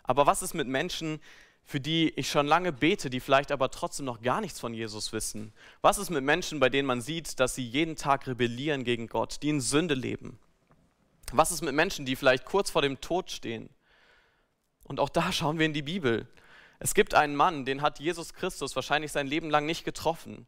Aber 0.03 0.25
was 0.25 0.41
ist 0.41 0.53
mit 0.53 0.67
Menschen, 0.67 1.19
für 1.63 1.79
die 1.79 2.09
ich 2.15 2.29
schon 2.29 2.47
lange 2.47 2.71
bete, 2.71 3.11
die 3.11 3.19
vielleicht 3.19 3.51
aber 3.51 3.69
trotzdem 3.69 4.05
noch 4.05 4.21
gar 4.21 4.41
nichts 4.41 4.59
von 4.59 4.73
Jesus 4.73 5.13
wissen? 5.13 5.53
Was 5.81 5.99
ist 5.99 6.09
mit 6.09 6.23
Menschen, 6.23 6.59
bei 6.59 6.69
denen 6.69 6.87
man 6.87 7.01
sieht, 7.01 7.39
dass 7.39 7.53
sie 7.53 7.63
jeden 7.63 7.95
Tag 7.95 8.25
rebellieren 8.25 8.83
gegen 8.83 9.07
Gott, 9.07 9.43
die 9.43 9.49
in 9.49 9.61
Sünde 9.61 9.93
leben? 9.93 10.39
Was 11.31 11.51
ist 11.51 11.61
mit 11.61 11.75
Menschen, 11.75 12.05
die 12.05 12.15
vielleicht 12.15 12.45
kurz 12.45 12.71
vor 12.71 12.81
dem 12.81 13.01
Tod 13.01 13.29
stehen? 13.29 13.69
Und 14.83 14.99
auch 14.99 15.09
da 15.09 15.31
schauen 15.31 15.59
wir 15.59 15.67
in 15.67 15.73
die 15.73 15.83
Bibel. 15.83 16.27
Es 16.79 16.95
gibt 16.95 17.13
einen 17.13 17.35
Mann, 17.35 17.65
den 17.65 17.83
hat 17.83 17.99
Jesus 17.99 18.33
Christus 18.33 18.75
wahrscheinlich 18.75 19.11
sein 19.11 19.27
Leben 19.27 19.51
lang 19.51 19.67
nicht 19.67 19.83
getroffen. 19.83 20.47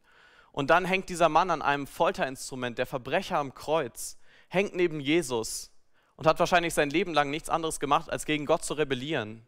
Und 0.52 0.68
dann 0.68 0.84
hängt 0.84 1.08
dieser 1.08 1.28
Mann 1.28 1.50
an 1.50 1.62
einem 1.62 1.86
Folterinstrument, 1.86 2.78
der 2.78 2.86
Verbrecher 2.86 3.38
am 3.38 3.54
Kreuz, 3.54 4.18
hängt 4.48 4.76
neben 4.76 5.00
Jesus 5.00 5.70
und 6.16 6.26
hat 6.26 6.38
wahrscheinlich 6.38 6.74
sein 6.74 6.90
Leben 6.90 7.14
lang 7.14 7.30
nichts 7.30 7.48
anderes 7.48 7.80
gemacht, 7.80 8.10
als 8.10 8.26
gegen 8.26 8.44
Gott 8.44 8.64
zu 8.64 8.74
rebellieren. 8.74 9.46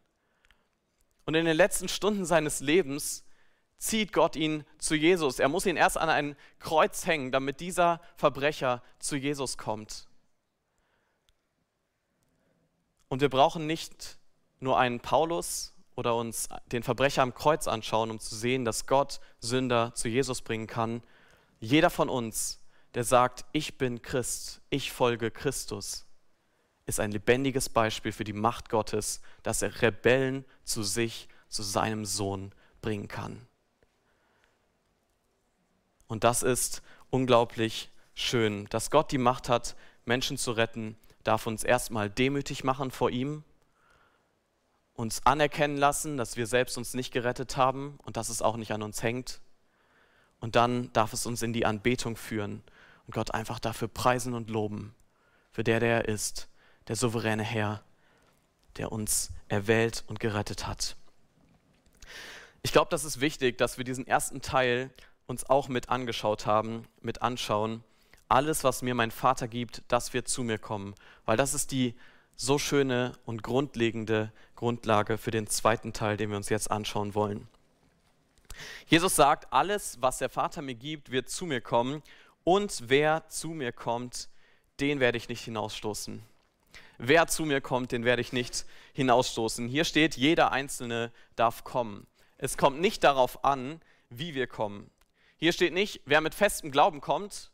Und 1.25 1.35
in 1.35 1.45
den 1.45 1.55
letzten 1.55 1.87
Stunden 1.87 2.25
seines 2.25 2.59
Lebens 2.59 3.23
zieht 3.77 4.13
Gott 4.13 4.35
ihn 4.35 4.65
zu 4.79 4.95
Jesus. 4.95 5.39
Er 5.39 5.47
muss 5.47 5.65
ihn 5.67 5.77
erst 5.77 5.97
an 5.97 6.09
ein 6.09 6.35
Kreuz 6.59 7.05
hängen, 7.05 7.31
damit 7.31 7.59
dieser 7.59 8.01
Verbrecher 8.15 8.81
zu 8.99 9.15
Jesus 9.15 9.57
kommt. 9.57 10.07
Und 13.09 13.21
wir 13.21 13.29
brauchen 13.29 13.67
nicht 13.67 14.17
nur 14.59 14.79
einen 14.79 14.99
Paulus 14.99 15.74
oder 15.95 16.15
uns 16.15 16.49
den 16.67 16.83
Verbrecher 16.83 17.21
am 17.21 17.33
Kreuz 17.33 17.67
anschauen, 17.67 18.11
um 18.11 18.19
zu 18.19 18.35
sehen, 18.35 18.65
dass 18.65 18.85
Gott 18.85 19.19
Sünder 19.39 19.93
zu 19.95 20.09
Jesus 20.09 20.41
bringen 20.41 20.67
kann. 20.67 21.01
Jeder 21.59 21.89
von 21.89 22.09
uns, 22.09 22.59
der 22.93 23.03
sagt, 23.03 23.45
ich 23.51 23.77
bin 23.77 24.01
Christ, 24.01 24.61
ich 24.69 24.91
folge 24.91 25.31
Christus, 25.31 26.05
ist 26.85 26.99
ein 26.99 27.11
lebendiges 27.11 27.69
Beispiel 27.69 28.11
für 28.11 28.23
die 28.23 28.33
Macht 28.33 28.69
Gottes, 28.69 29.21
dass 29.43 29.61
er 29.61 29.81
Rebellen 29.81 30.45
zu 30.63 30.83
sich, 30.83 31.27
zu 31.47 31.63
seinem 31.63 32.05
Sohn 32.05 32.53
bringen 32.81 33.07
kann. 33.07 33.47
Und 36.07 36.23
das 36.23 36.43
ist 36.43 36.83
unglaublich 37.09 37.89
schön, 38.13 38.67
dass 38.69 38.91
Gott 38.91 39.11
die 39.11 39.17
Macht 39.17 39.49
hat, 39.49 39.75
Menschen 40.05 40.37
zu 40.37 40.51
retten, 40.51 40.95
darf 41.23 41.47
uns 41.47 41.63
erstmal 41.63 42.09
demütig 42.09 42.63
machen 42.63 42.91
vor 42.91 43.09
ihm, 43.09 43.43
uns 44.95 45.25
anerkennen 45.25 45.77
lassen, 45.77 46.17
dass 46.17 46.37
wir 46.37 46.47
selbst 46.47 46.77
uns 46.77 46.93
nicht 46.93 47.11
gerettet 47.11 47.57
haben 47.57 47.99
und 48.03 48.17
dass 48.17 48.29
es 48.29 48.41
auch 48.41 48.57
nicht 48.57 48.71
an 48.71 48.81
uns 48.81 49.03
hängt. 49.03 49.41
Und 50.39 50.55
dann 50.55 50.91
darf 50.93 51.13
es 51.13 51.25
uns 51.25 51.41
in 51.41 51.53
die 51.53 51.65
Anbetung 51.65 52.15
führen 52.15 52.63
und 53.05 53.13
Gott 53.13 53.33
einfach 53.33 53.59
dafür 53.59 53.87
preisen 53.87 54.33
und 54.33 54.49
loben, 54.49 54.95
für 55.51 55.63
der, 55.63 55.79
der 55.79 56.05
er 56.05 56.07
ist, 56.07 56.47
der 56.87 56.95
souveräne 56.95 57.43
Herr, 57.43 57.83
der 58.77 58.91
uns 58.91 59.31
erwählt 59.47 60.03
und 60.07 60.19
gerettet 60.19 60.67
hat. 60.67 60.95
Ich 62.61 62.71
glaube, 62.71 62.89
das 62.89 63.05
ist 63.05 63.21
wichtig, 63.21 63.57
dass 63.57 63.77
wir 63.77 63.85
diesen 63.85 64.07
ersten 64.07 64.41
Teil 64.41 64.89
uns 65.27 65.49
auch 65.49 65.67
mit 65.67 65.89
angeschaut 65.89 66.45
haben, 66.45 66.87
mit 67.01 67.21
anschauen 67.21 67.83
alles, 68.27 68.63
was 68.63 68.81
mir 68.81 68.95
mein 68.95 69.11
Vater 69.11 69.47
gibt, 69.47 69.83
das 69.87 70.13
wird 70.13 70.27
zu 70.27 70.43
mir 70.43 70.57
kommen. 70.57 70.95
Weil 71.25 71.37
das 71.37 71.53
ist 71.53 71.71
die 71.71 71.95
so 72.35 72.57
schöne 72.57 73.13
und 73.25 73.43
grundlegende 73.43 74.31
Grundlage 74.55 75.17
für 75.17 75.31
den 75.31 75.47
zweiten 75.47 75.93
Teil, 75.93 76.17
den 76.17 76.29
wir 76.29 76.37
uns 76.37 76.49
jetzt 76.49 76.71
anschauen 76.71 77.15
wollen. 77.15 77.47
Jesus 78.87 79.15
sagt, 79.15 79.51
alles, 79.51 79.97
was 80.01 80.19
der 80.19 80.29
Vater 80.29 80.61
mir 80.61 80.75
gibt, 80.75 81.11
wird 81.11 81.29
zu 81.29 81.45
mir 81.45 81.61
kommen 81.61 82.01
und 82.43 82.83
wer 82.87 83.27
zu 83.27 83.49
mir 83.49 83.71
kommt, 83.71 84.29
den 84.79 84.99
werde 84.99 85.17
ich 85.17 85.29
nicht 85.29 85.43
hinausstoßen. 85.43 86.21
Wer 86.97 87.27
zu 87.27 87.43
mir 87.43 87.59
kommt, 87.59 87.91
den 87.91 88.05
werde 88.05 88.21
ich 88.21 88.31
nicht 88.31 88.65
hinausstoßen. 88.93 89.67
Hier 89.67 89.83
steht, 89.83 90.15
jeder 90.15 90.51
Einzelne 90.51 91.11
darf 91.35 91.63
kommen. 91.63 92.07
Es 92.37 92.57
kommt 92.57 92.79
nicht 92.79 93.03
darauf 93.03 93.43
an, 93.43 93.81
wie 94.09 94.33
wir 94.33 94.47
kommen. 94.47 94.89
Hier 95.37 95.51
steht 95.51 95.73
nicht, 95.73 96.01
wer 96.05 96.21
mit 96.21 96.33
festem 96.33 96.71
Glauben 96.71 97.01
kommt, 97.01 97.51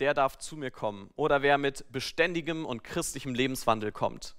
der 0.00 0.14
darf 0.14 0.38
zu 0.38 0.56
mir 0.56 0.70
kommen. 0.70 1.10
Oder 1.16 1.42
wer 1.42 1.58
mit 1.58 1.90
beständigem 1.90 2.64
und 2.64 2.84
christlichem 2.84 3.34
Lebenswandel 3.34 3.90
kommt. 3.90 4.36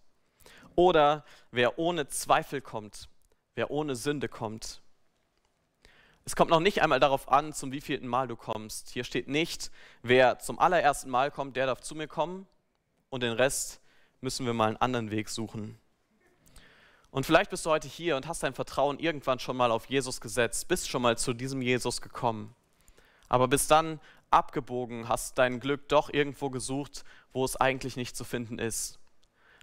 Oder 0.75 1.25
wer 1.51 1.79
ohne 1.79 2.07
Zweifel 2.07 2.61
kommt, 2.61 3.09
wer 3.55 3.71
ohne 3.71 3.95
Sünde 3.95 4.27
kommt. 4.27 4.81
Es 6.25 6.35
kommt 6.35 6.49
noch 6.49 6.59
nicht 6.59 6.81
einmal 6.81 6.99
darauf 6.99 7.29
an, 7.29 7.53
zum 7.53 7.71
wievielten 7.71 8.07
Mal 8.07 8.27
du 8.27 8.35
kommst. 8.35 8.89
Hier 8.89 9.03
steht 9.03 9.27
nicht, 9.27 9.71
wer 10.01 10.39
zum 10.39 10.57
allerersten 10.57 11.09
Mal 11.09 11.29
kommt, 11.29 11.55
der 11.55 11.67
darf 11.67 11.81
zu 11.81 11.93
mir 11.93 12.07
kommen 12.07 12.47
und 13.09 13.21
den 13.21 13.33
Rest 13.33 13.79
müssen 14.21 14.45
wir 14.45 14.53
mal 14.53 14.69
einen 14.69 14.77
anderen 14.77 15.11
Weg 15.11 15.29
suchen. 15.29 15.79
Und 17.11 17.25
vielleicht 17.25 17.51
bist 17.51 17.65
du 17.65 17.69
heute 17.69 17.88
hier 17.88 18.17
und 18.17 18.27
hast 18.27 18.43
dein 18.43 18.53
Vertrauen 18.53 18.99
irgendwann 18.99 19.39
schon 19.39 19.55
mal 19.55 19.71
auf 19.71 19.85
Jesus 19.85 20.19
gesetzt, 20.19 20.67
bist 20.67 20.89
schon 20.89 21.01
mal 21.01 21.17
zu 21.17 21.33
diesem 21.33 21.61
Jesus 21.61 22.01
gekommen. 22.01 22.55
Aber 23.29 23.47
bis 23.47 23.67
dann 23.67 24.01
abgebogen, 24.31 25.07
hast 25.07 25.38
dein 25.38 25.59
Glück 25.59 25.88
doch 25.88 26.11
irgendwo 26.11 26.49
gesucht, 26.49 27.05
wo 27.31 27.45
es 27.45 27.55
eigentlich 27.55 27.95
nicht 27.95 28.17
zu 28.17 28.23
finden 28.23 28.59
ist. 28.59 28.99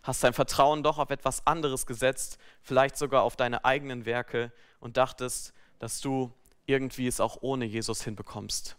Hast 0.02 0.24
dein 0.24 0.32
Vertrauen 0.32 0.82
doch 0.82 0.98
auf 0.98 1.10
etwas 1.10 1.46
anderes 1.46 1.86
gesetzt, 1.86 2.38
vielleicht 2.60 2.96
sogar 2.96 3.22
auf 3.22 3.36
deine 3.36 3.64
eigenen 3.64 4.04
Werke 4.04 4.52
und 4.80 4.96
dachtest, 4.96 5.54
dass 5.78 6.00
du 6.00 6.32
irgendwie 6.66 7.06
es 7.06 7.20
auch 7.20 7.38
ohne 7.40 7.64
Jesus 7.64 8.02
hinbekommst. 8.02 8.76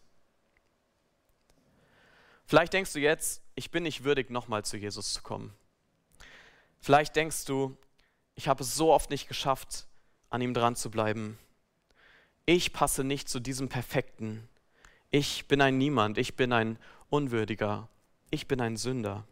Vielleicht 2.46 2.74
denkst 2.74 2.94
du 2.94 3.00
jetzt, 3.00 3.42
ich 3.56 3.72
bin 3.72 3.84
nicht 3.84 4.04
würdig, 4.04 4.30
nochmal 4.30 4.66
zu 4.66 4.78
Jesus 4.78 5.14
zu 5.14 5.22
kommen. 5.22 5.54
Vielleicht 6.82 7.16
denkst 7.16 7.46
du, 7.46 7.78
ich 8.36 8.48
habe 8.48 8.64
es 8.64 8.76
so 8.76 8.92
oft 8.92 9.10
nicht 9.10 9.28
geschafft, 9.28 9.88
an 10.30 10.42
ihm 10.42 10.54
dran 10.54 10.76
zu 10.76 10.92
bleiben. 10.92 11.38
Ich 12.46 12.74
passe 12.74 13.04
nicht 13.04 13.30
zu 13.30 13.40
diesem 13.40 13.70
Perfekten. 13.70 14.50
Ich 15.10 15.48
bin 15.48 15.62
ein 15.62 15.78
Niemand, 15.78 16.18
ich 16.18 16.36
bin 16.36 16.52
ein 16.52 16.78
Unwürdiger, 17.10 17.88
ich 18.32 18.48
bin 18.48 18.60
ein 18.60 18.76
Sünder. 18.76 19.26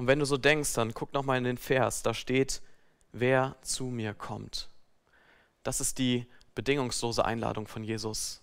Und 0.00 0.06
wenn 0.06 0.18
du 0.18 0.24
so 0.24 0.38
denkst, 0.38 0.72
dann 0.72 0.94
guck 0.94 1.12
noch 1.12 1.24
mal 1.24 1.36
in 1.36 1.44
den 1.44 1.58
Vers, 1.58 2.02
da 2.02 2.14
steht, 2.14 2.62
wer 3.12 3.56
zu 3.60 3.84
mir 3.84 4.14
kommt. 4.14 4.70
Das 5.62 5.78
ist 5.78 5.98
die 5.98 6.26
bedingungslose 6.54 7.22
Einladung 7.22 7.68
von 7.68 7.84
Jesus. 7.84 8.40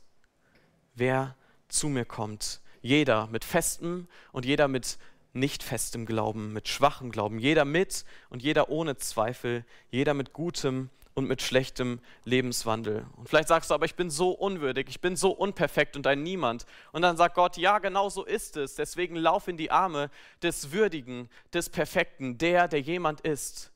Wer 0.93 1.35
zu 1.67 1.89
mir 1.89 2.05
kommt, 2.05 2.61
jeder 2.83 3.25
mit 3.25 3.43
festem 3.43 4.07
und 4.31 4.45
jeder 4.45 4.67
mit 4.67 4.99
nicht 5.33 5.63
festem 5.63 6.05
Glauben, 6.05 6.53
mit 6.53 6.67
schwachem 6.67 7.09
Glauben, 7.09 7.39
jeder 7.39 7.65
mit 7.65 8.05
und 8.29 8.43
jeder 8.43 8.69
ohne 8.69 8.97
Zweifel, 8.97 9.65
jeder 9.89 10.13
mit 10.13 10.33
gutem 10.33 10.91
und 11.17 11.27
mit 11.27 11.41
schlechtem 11.41 11.99
Lebenswandel. 12.25 13.07
Und 13.15 13.27
vielleicht 13.27 13.47
sagst 13.47 13.71
du, 13.71 13.73
aber 13.73 13.85
ich 13.85 13.95
bin 13.95 14.11
so 14.11 14.29
unwürdig, 14.29 14.85
ich 14.87 15.01
bin 15.01 15.15
so 15.15 15.31
unperfekt 15.31 15.95
und 15.95 16.05
ein 16.05 16.21
Niemand. 16.21 16.67
Und 16.91 17.01
dann 17.01 17.17
sagt 17.17 17.33
Gott, 17.33 17.57
ja, 17.57 17.79
genau 17.79 18.07
so 18.09 18.23
ist 18.23 18.55
es. 18.55 18.75
Deswegen 18.75 19.15
lauf 19.15 19.47
in 19.47 19.57
die 19.57 19.71
Arme 19.71 20.11
des 20.43 20.71
Würdigen, 20.71 21.27
des 21.53 21.71
Perfekten, 21.71 22.37
der, 22.37 22.67
der 22.67 22.81
jemand 22.81 23.21
ist, 23.21 23.71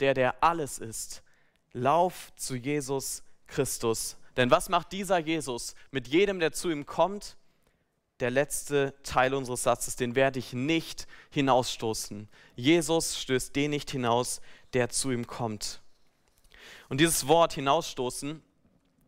der, 0.00 0.12
der 0.12 0.44
alles 0.44 0.78
ist. 0.78 1.22
Lauf 1.72 2.30
zu 2.36 2.56
Jesus 2.56 3.22
Christus. 3.46 4.18
Denn 4.36 4.50
was 4.50 4.68
macht 4.68 4.92
dieser 4.92 5.16
Jesus 5.16 5.76
mit 5.92 6.08
jedem, 6.08 6.40
der 6.40 6.52
zu 6.52 6.68
ihm 6.68 6.84
kommt? 6.84 7.38
Der 8.20 8.30
letzte 8.30 8.92
Teil 9.02 9.32
unseres 9.32 9.62
Satzes, 9.62 9.96
den 9.96 10.14
werde 10.14 10.40
ich 10.40 10.52
nicht 10.52 11.06
hinausstoßen. 11.30 12.28
Jesus 12.54 13.18
stößt 13.18 13.56
den 13.56 13.70
nicht 13.70 13.90
hinaus, 13.90 14.42
der 14.74 14.90
zu 14.90 15.10
ihm 15.10 15.26
kommt. 15.26 15.80
Und 16.88 17.00
dieses 17.00 17.26
Wort 17.26 17.52
hinausstoßen 17.52 18.42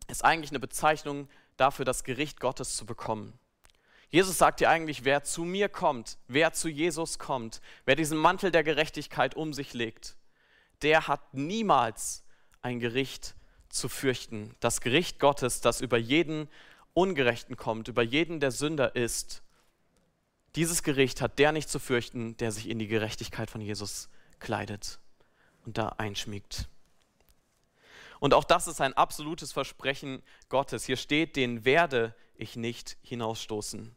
ist 0.09 0.25
eigentlich 0.25 0.51
eine 0.51 0.61
Bezeichnung 0.61 1.29
dafür, 1.57 1.85
das 1.85 2.05
Gericht 2.05 2.41
Gottes 2.41 2.77
zu 2.77 2.87
bekommen. 2.87 3.39
Jesus 4.11 4.39
sagt 4.39 4.61
dir 4.61 4.71
eigentlich, 4.71 5.05
wer 5.05 5.23
zu 5.23 5.45
mir 5.45 5.69
kommt, 5.69 6.17
wer 6.29 6.53
zu 6.53 6.69
Jesus 6.69 7.19
kommt, 7.19 7.61
wer 7.85 7.95
diesen 7.95 8.17
Mantel 8.17 8.51
der 8.51 8.65
Gerechtigkeit 8.65 9.35
um 9.35 9.53
sich 9.53 9.75
legt, 9.75 10.17
der 10.83 11.09
hat 11.09 11.35
niemals 11.35 12.25
ein 12.63 12.81
Gericht 12.81 13.35
zu 13.69 13.89
fürchten. 13.89 14.55
Das 14.61 14.81
Gericht 14.81 15.19
Gottes, 15.19 15.61
das 15.61 15.83
über 15.83 15.99
jeden 15.99 16.49
Ungerechten 16.95 17.57
kommt, 17.57 17.89
über 17.89 18.03
jeden, 18.03 18.41
der 18.41 18.51
Sünder 18.51 18.97
ist, 18.97 19.43
dieses 20.57 20.83
Gericht 20.83 21.21
hat 21.21 21.39
der 21.39 21.53
nicht 21.53 21.69
zu 21.69 21.79
fürchten, 21.79 22.37
der 22.39 22.51
sich 22.51 22.69
in 22.69 22.79
die 22.79 22.89
Gerechtigkeit 22.89 23.51
von 23.51 23.61
Jesus 23.61 24.09
kleidet 24.39 24.99
und 25.67 25.77
da 25.77 25.91
einschmiegt. 25.99 26.69
Und 28.21 28.35
auch 28.35 28.45
das 28.45 28.67
ist 28.67 28.81
ein 28.81 28.95
absolutes 28.95 29.53
Versprechen 29.53 30.23
Gottes. 30.49 30.85
Hier 30.85 30.97
steht, 30.97 31.37
den 31.37 31.65
werde 31.65 32.15
ich 32.35 32.57
nicht 32.57 32.97
hinausstoßen. 33.03 33.95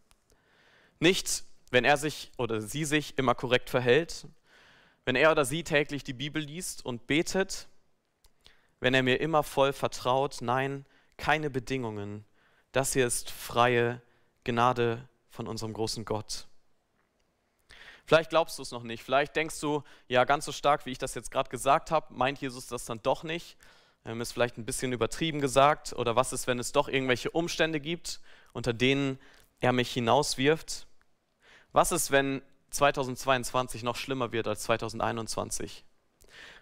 Nicht, 1.00 1.44
wenn 1.72 1.86
er 1.86 1.98
sich 1.98 2.32
oder 2.38 2.62
sie 2.62 2.86
sich 2.86 3.18
immer 3.18 3.36
korrekt 3.36 3.70
verhält, 3.70 4.28
wenn 5.06 5.16
er 5.16 5.32
oder 5.32 5.46
sie 5.46 5.64
täglich 5.64 6.04
die 6.04 6.14
Bibel 6.14 6.42
liest 6.42 6.86
und 6.86 7.08
betet, 7.08 7.68
wenn 8.80 8.94
er 8.94 9.04
mir 9.04 9.20
immer 9.20 9.44
voll 9.44 9.74
vertraut. 9.74 10.38
Nein, 10.42 10.86
keine 11.18 11.50
Bedingungen. 11.50 12.26
Das 12.72 12.94
hier 12.94 13.08
ist 13.08 13.32
freie 13.32 14.02
Gnade 14.44 15.08
von 15.30 15.48
unserem 15.48 15.74
großen 15.74 16.06
Gott. 16.06 16.48
Vielleicht 18.06 18.30
glaubst 18.30 18.58
du 18.58 18.64
es 18.64 18.72
noch 18.72 18.84
nicht. 18.84 19.04
Vielleicht 19.04 19.36
denkst 19.36 19.60
du, 19.60 19.84
ja, 20.08 20.26
ganz 20.26 20.46
so 20.46 20.52
stark, 20.52 20.86
wie 20.86 20.92
ich 20.92 20.98
das 20.98 21.16
jetzt 21.16 21.32
gerade 21.32 21.50
gesagt 21.50 21.92
habe, 21.92 22.14
meint 22.14 22.42
Jesus 22.42 22.68
das 22.68 22.86
dann 22.86 23.02
doch 23.02 23.24
nicht. 23.24 23.58
Ähm, 24.06 24.22
ist 24.22 24.32
vielleicht 24.32 24.58
ein 24.58 24.66
bisschen 24.66 24.94
übertrieben 24.94 25.42
gesagt. 25.42 25.94
Oder 25.94 26.16
was 26.16 26.34
ist, 26.34 26.48
wenn 26.48 26.60
es 26.60 26.72
doch 26.72 26.88
irgendwelche 26.88 27.32
Umstände 27.32 27.80
gibt, 27.80 28.20
unter 28.54 28.74
denen 28.74 29.20
er 29.60 29.74
mich 29.74 29.92
hinauswirft? 29.92 30.88
Was 31.72 31.92
ist, 31.92 32.12
wenn 32.12 32.42
2022 32.72 33.84
noch 33.84 33.96
schlimmer 33.96 34.32
wird 34.32 34.48
als 34.48 34.64
2021? 34.64 35.86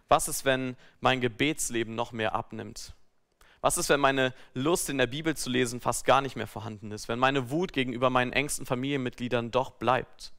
Was 0.08 0.28
ist, 0.28 0.44
wenn 0.44 0.76
mein 1.00 1.22
Gebetsleben 1.22 1.96
noch 1.96 2.12
mehr 2.12 2.34
abnimmt? 2.34 2.94
Was 3.62 3.78
ist, 3.78 3.90
wenn 3.90 4.00
meine 4.00 4.34
Lust 4.54 4.90
in 4.90 4.98
der 4.98 5.08
Bibel 5.08 5.36
zu 5.36 5.50
lesen 5.50 5.82
fast 5.82 6.06
gar 6.06 6.22
nicht 6.22 6.36
mehr 6.36 6.48
vorhanden 6.48 6.92
ist? 6.92 7.08
Wenn 7.08 7.20
meine 7.20 7.52
Wut 7.52 7.74
gegenüber 7.74 8.10
meinen 8.10 8.34
engsten 8.34 8.66
Familienmitgliedern 8.66 9.52
doch 9.52 9.72
bleibt? 9.72 10.32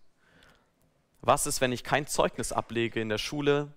Was 1.21 1.47
ist, 1.47 1.61
wenn 1.61 1.73
ich 1.73 1.85
kein 1.85 2.07
Zeugnis 2.07 2.53
ablege 2.53 3.01
in 3.01 3.11
der 3.11 3.19
Schule, 3.19 3.73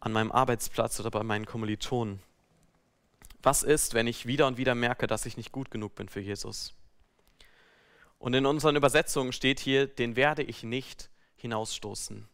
an 0.00 0.12
meinem 0.12 0.30
Arbeitsplatz 0.30 1.00
oder 1.00 1.10
bei 1.10 1.22
meinen 1.24 1.44
Kommilitonen? 1.44 2.22
Was 3.42 3.62
ist, 3.62 3.94
wenn 3.94 4.06
ich 4.06 4.26
wieder 4.26 4.46
und 4.46 4.56
wieder 4.56 4.74
merke, 4.74 5.06
dass 5.06 5.26
ich 5.26 5.36
nicht 5.36 5.52
gut 5.52 5.70
genug 5.70 5.94
bin 5.94 6.08
für 6.08 6.20
Jesus? 6.20 6.74
Und 8.18 8.34
in 8.34 8.46
unseren 8.46 8.76
Übersetzungen 8.76 9.32
steht 9.32 9.58
hier, 9.58 9.88
den 9.88 10.14
werde 10.14 10.42
ich 10.42 10.62
nicht 10.62 11.10
hinausstoßen. 11.36 12.28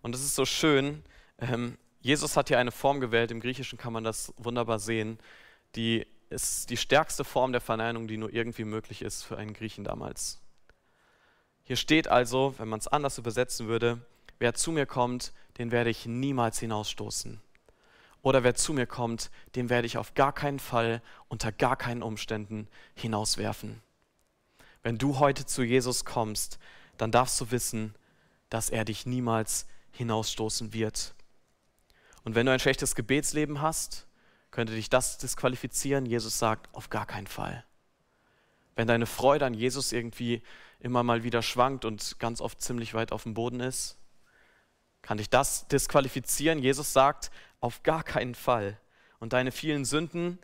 Und 0.00 0.14
es 0.14 0.22
ist 0.22 0.36
so 0.36 0.44
schön, 0.44 1.02
ähm, 1.38 1.76
Jesus 2.00 2.36
hat 2.36 2.48
hier 2.48 2.58
eine 2.58 2.70
Form 2.70 3.00
gewählt, 3.00 3.30
im 3.32 3.40
Griechischen 3.40 3.78
kann 3.78 3.92
man 3.92 4.04
das 4.04 4.32
wunderbar 4.36 4.78
sehen, 4.78 5.18
die 5.74 6.06
ist 6.30 6.70
die 6.70 6.76
stärkste 6.76 7.24
Form 7.24 7.52
der 7.52 7.60
Verneinung, 7.60 8.08
die 8.08 8.16
nur 8.16 8.32
irgendwie 8.32 8.64
möglich 8.64 9.02
ist 9.02 9.22
für 9.22 9.36
einen 9.36 9.54
Griechen 9.54 9.84
damals. 9.84 10.40
Hier 11.64 11.76
steht 11.76 12.08
also, 12.08 12.54
wenn 12.58 12.68
man 12.68 12.80
es 12.80 12.88
anders 12.88 13.18
übersetzen 13.18 13.68
würde, 13.68 14.00
wer 14.38 14.54
zu 14.54 14.72
mir 14.72 14.86
kommt, 14.86 15.32
den 15.58 15.70
werde 15.70 15.90
ich 15.90 16.06
niemals 16.06 16.58
hinausstoßen. 16.58 17.40
Oder 18.22 18.44
wer 18.44 18.54
zu 18.54 18.72
mir 18.72 18.86
kommt, 18.86 19.30
den 19.56 19.68
werde 19.68 19.86
ich 19.86 19.98
auf 19.98 20.14
gar 20.14 20.32
keinen 20.32 20.60
Fall, 20.60 21.02
unter 21.28 21.50
gar 21.52 21.76
keinen 21.76 22.02
Umständen 22.02 22.68
hinauswerfen. 22.94 23.82
Wenn 24.82 24.98
du 24.98 25.18
heute 25.18 25.44
zu 25.44 25.62
Jesus 25.62 26.04
kommst, 26.04 26.58
dann 26.96 27.10
darfst 27.10 27.40
du 27.40 27.50
wissen, 27.50 27.94
dass 28.48 28.70
er 28.70 28.84
dich 28.84 29.06
niemals 29.06 29.66
hinausstoßen 29.92 30.72
wird. 30.72 31.14
Und 32.24 32.34
wenn 32.34 32.46
du 32.46 32.52
ein 32.52 32.60
schlechtes 32.60 32.94
Gebetsleben 32.94 33.60
hast, 33.60 34.06
könnte 34.50 34.74
dich 34.74 34.90
das 34.90 35.18
disqualifizieren. 35.18 36.06
Jesus 36.06 36.38
sagt, 36.38 36.72
auf 36.74 36.90
gar 36.90 37.06
keinen 37.06 37.26
Fall. 37.26 37.64
Wenn 38.76 38.86
deine 38.86 39.06
Freude 39.06 39.46
an 39.46 39.54
Jesus 39.54 39.92
irgendwie 39.92 40.42
immer 40.78 41.02
mal 41.02 41.24
wieder 41.24 41.42
schwankt 41.42 41.84
und 41.84 42.18
ganz 42.18 42.40
oft 42.40 42.60
ziemlich 42.60 42.94
weit 42.94 43.12
auf 43.12 43.24
dem 43.24 43.34
Boden 43.34 43.60
ist, 43.60 43.98
kann 45.02 45.18
dich 45.18 45.28
das 45.28 45.68
disqualifizieren. 45.68 46.58
Jesus 46.58 46.92
sagt, 46.92 47.30
auf 47.60 47.82
gar 47.82 48.02
keinen 48.02 48.34
Fall. 48.34 48.78
Und 49.18 49.32
deine 49.32 49.52
vielen 49.52 49.84
Sünden, 49.84 50.38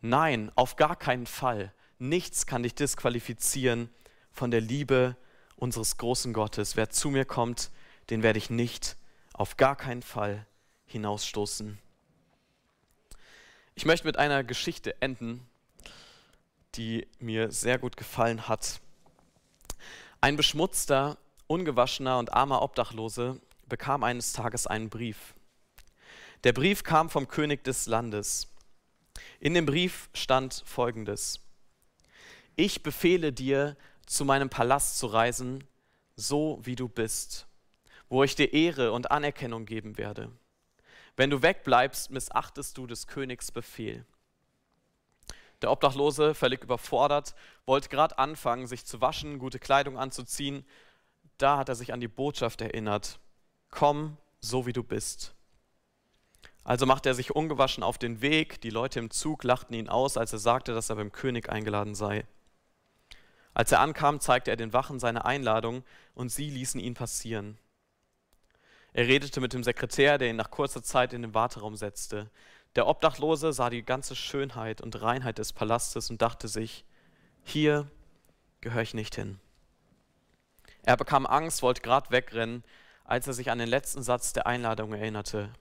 nein, 0.00 0.52
auf 0.54 0.76
gar 0.76 0.96
keinen 0.96 1.26
Fall. 1.26 1.72
Nichts 1.98 2.46
kann 2.46 2.62
dich 2.62 2.74
disqualifizieren 2.74 3.88
von 4.30 4.50
der 4.50 4.60
Liebe 4.60 5.16
unseres 5.56 5.96
großen 5.96 6.32
Gottes. 6.32 6.76
Wer 6.76 6.90
zu 6.90 7.10
mir 7.10 7.24
kommt, 7.24 7.70
den 8.10 8.22
werde 8.22 8.38
ich 8.38 8.50
nicht 8.50 8.96
auf 9.32 9.56
gar 9.56 9.76
keinen 9.76 10.02
Fall 10.02 10.46
hinausstoßen. 10.86 11.78
Ich 13.74 13.84
möchte 13.84 14.06
mit 14.06 14.18
einer 14.18 14.44
Geschichte 14.44 15.00
enden, 15.00 15.46
die 16.74 17.06
mir 17.18 17.50
sehr 17.50 17.78
gut 17.78 17.96
gefallen 17.96 18.48
hat. 18.48 18.80
Ein 20.20 20.36
beschmutzter, 20.36 21.18
ungewaschener 21.46 22.18
und 22.18 22.32
armer 22.32 22.62
Obdachlose 22.62 23.40
bekam 23.68 24.04
eines 24.04 24.32
Tages 24.32 24.66
einen 24.66 24.90
Brief. 24.90 25.34
Der 26.44 26.52
Brief 26.52 26.82
kam 26.82 27.10
vom 27.10 27.28
König 27.28 27.64
des 27.64 27.86
Landes. 27.86 28.48
In 29.40 29.54
dem 29.54 29.66
Brief 29.66 30.08
stand 30.12 30.62
Folgendes 30.66 31.44
ich 32.56 32.82
befehle 32.82 33.32
dir, 33.32 33.76
zu 34.06 34.24
meinem 34.24 34.50
Palast 34.50 34.98
zu 34.98 35.06
reisen, 35.06 35.64
so 36.14 36.60
wie 36.62 36.76
du 36.76 36.88
bist, 36.88 37.46
wo 38.08 38.22
ich 38.22 38.34
dir 38.34 38.52
Ehre 38.52 38.92
und 38.92 39.10
Anerkennung 39.10 39.64
geben 39.66 39.98
werde. 39.98 40.30
Wenn 41.16 41.30
du 41.30 41.42
wegbleibst, 41.42 42.10
missachtest 42.10 42.76
du 42.76 42.86
des 42.86 43.06
Königs 43.06 43.50
Befehl. 43.50 44.04
Der 45.62 45.70
Obdachlose, 45.70 46.34
völlig 46.34 46.62
überfordert, 46.62 47.34
wollte 47.66 47.88
gerade 47.88 48.18
anfangen, 48.18 48.66
sich 48.66 48.84
zu 48.84 49.00
waschen, 49.00 49.38
gute 49.38 49.58
Kleidung 49.58 49.98
anzuziehen. 49.98 50.66
Da 51.38 51.56
hat 51.56 51.68
er 51.68 51.74
sich 51.74 51.92
an 51.92 52.00
die 52.00 52.08
Botschaft 52.08 52.60
erinnert. 52.60 53.18
Komm, 53.74 54.18
so 54.40 54.66
wie 54.66 54.72
du 54.72 54.84
bist. 54.84 55.34
Also 56.62 56.86
machte 56.86 57.08
er 57.08 57.14
sich 57.16 57.34
ungewaschen 57.34 57.82
auf 57.82 57.98
den 57.98 58.20
Weg. 58.20 58.60
Die 58.60 58.70
Leute 58.70 59.00
im 59.00 59.10
Zug 59.10 59.42
lachten 59.42 59.74
ihn 59.74 59.88
aus, 59.88 60.16
als 60.16 60.32
er 60.32 60.38
sagte, 60.38 60.74
dass 60.74 60.90
er 60.90 60.96
beim 60.96 61.10
König 61.10 61.48
eingeladen 61.48 61.96
sei. 61.96 62.24
Als 63.52 63.72
er 63.72 63.80
ankam, 63.80 64.20
zeigte 64.20 64.52
er 64.52 64.56
den 64.56 64.72
Wachen 64.72 65.00
seine 65.00 65.24
Einladung 65.24 65.82
und 66.14 66.28
sie 66.28 66.50
ließen 66.50 66.80
ihn 66.80 66.94
passieren. 66.94 67.58
Er 68.92 69.08
redete 69.08 69.40
mit 69.40 69.52
dem 69.52 69.64
Sekretär, 69.64 70.18
der 70.18 70.30
ihn 70.30 70.36
nach 70.36 70.52
kurzer 70.52 70.84
Zeit 70.84 71.12
in 71.12 71.22
den 71.22 71.34
Warteraum 71.34 71.74
setzte. 71.74 72.30
Der 72.76 72.86
Obdachlose 72.86 73.52
sah 73.52 73.70
die 73.70 73.82
ganze 73.82 74.14
Schönheit 74.14 74.82
und 74.82 75.02
Reinheit 75.02 75.38
des 75.38 75.52
Palastes 75.52 76.10
und 76.10 76.22
dachte 76.22 76.46
sich, 76.46 76.84
hier 77.42 77.90
gehöre 78.60 78.82
ich 78.82 78.94
nicht 78.94 79.16
hin. 79.16 79.40
Er 80.82 80.96
bekam 80.96 81.26
Angst, 81.26 81.62
wollte 81.62 81.82
gerade 81.82 82.10
wegrennen, 82.10 82.62
als 83.04 83.26
er 83.26 83.34
sich 83.34 83.50
an 83.50 83.58
den 83.58 83.68
letzten 83.68 84.02
Satz 84.02 84.32
der 84.32 84.46
Einladung 84.46 84.92
erinnerte. 84.92 85.52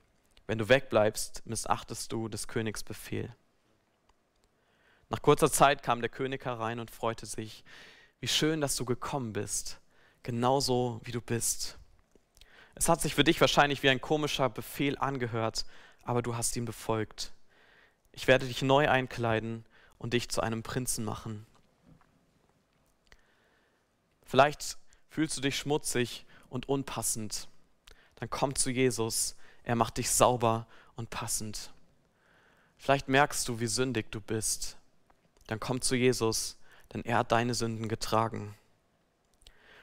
Wenn 0.47 0.57
du 0.57 0.69
wegbleibst, 0.69 1.45
missachtest 1.45 2.11
du 2.11 2.29
des 2.29 2.47
Königs 2.47 2.83
Befehl. 2.83 3.35
Nach 5.09 5.21
kurzer 5.21 5.51
Zeit 5.51 5.83
kam 5.83 6.01
der 6.01 6.09
König 6.09 6.43
herein 6.45 6.79
und 6.79 6.89
freute 6.89 7.25
sich. 7.25 7.63
Wie 8.19 8.27
schön, 8.27 8.61
dass 8.61 8.75
du 8.75 8.85
gekommen 8.85 9.33
bist, 9.33 9.79
genauso 10.23 11.01
wie 11.03 11.11
du 11.11 11.21
bist. 11.21 11.77
Es 12.75 12.89
hat 12.89 13.01
sich 13.01 13.13
für 13.13 13.23
dich 13.23 13.39
wahrscheinlich 13.39 13.83
wie 13.83 13.89
ein 13.89 14.01
komischer 14.01 14.49
Befehl 14.49 14.97
angehört, 14.97 15.65
aber 16.03 16.21
du 16.21 16.35
hast 16.35 16.55
ihn 16.55 16.65
befolgt. 16.65 17.33
Ich 18.11 18.27
werde 18.27 18.47
dich 18.47 18.61
neu 18.61 18.89
einkleiden 18.89 19.65
und 19.97 20.13
dich 20.13 20.29
zu 20.29 20.41
einem 20.41 20.63
Prinzen 20.63 21.05
machen. 21.05 21.45
Vielleicht 24.23 24.77
fühlst 25.09 25.37
du 25.37 25.41
dich 25.41 25.57
schmutzig 25.57 26.25
und 26.53 26.69
unpassend. 26.69 27.47
Dann 28.15 28.29
komm 28.29 28.55
zu 28.55 28.69
Jesus. 28.69 29.35
Er 29.63 29.75
macht 29.75 29.97
dich 29.97 30.09
sauber 30.09 30.67
und 30.95 31.09
passend. 31.09 31.71
Vielleicht 32.77 33.09
merkst 33.09 33.47
du, 33.47 33.59
wie 33.59 33.67
sündig 33.67 34.11
du 34.11 34.21
bist 34.21 34.77
dann 35.47 35.59
komm 35.59 35.81
zu 35.81 35.95
Jesus, 35.95 36.57
denn 36.93 37.03
er 37.03 37.19
hat 37.19 37.31
deine 37.31 37.53
Sünden 37.53 37.89
getragen. 37.89 38.55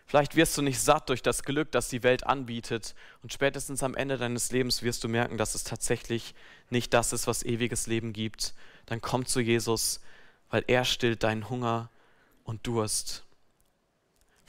Vielleicht 0.07 0.35
wirst 0.35 0.59
du 0.59 0.63
nicht 0.63 0.81
satt 0.81 1.09
durch 1.09 1.23
das 1.23 1.45
Glück, 1.45 1.71
das 1.71 1.89
die 1.89 2.03
Welt 2.03 2.27
anbietet 2.27 2.97
und 3.23 3.33
spätestens 3.33 3.83
am 3.83 3.95
Ende 3.95 4.19
deines 4.19 4.51
Lebens 4.51 4.83
wirst 4.83 5.05
du 5.05 5.09
merken, 5.09 5.39
dass 5.39 5.55
es 5.55 5.63
tatsächlich 5.63 6.35
nicht 6.69 6.93
das 6.95 7.13
ist, 7.13 7.29
was 7.29 7.45
ewiges 7.45 7.87
Leben 7.87 8.13
gibt. 8.13 8.55
Dann 8.87 9.01
komm 9.01 9.25
zu 9.25 9.41
Jesus, 9.41 10.01
weil 10.51 10.65
er 10.67 10.85
stillt 10.85 11.23
deinen 11.23 11.49
Hunger 11.49 11.91
und 12.43 12.67
Durst. 12.67 13.25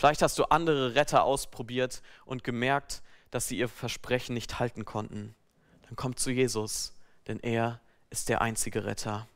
Vielleicht 0.01 0.23
hast 0.23 0.39
du 0.39 0.45
andere 0.45 0.95
Retter 0.95 1.23
ausprobiert 1.25 2.01
und 2.25 2.43
gemerkt, 2.43 3.03
dass 3.29 3.47
sie 3.47 3.59
ihr 3.59 3.69
Versprechen 3.69 4.33
nicht 4.33 4.57
halten 4.57 4.83
konnten. 4.83 5.35
Dann 5.83 5.95
komm 5.95 6.15
zu 6.15 6.31
Jesus, 6.31 6.95
denn 7.27 7.39
er 7.39 7.79
ist 8.09 8.27
der 8.27 8.41
einzige 8.41 8.85
Retter. 8.85 9.27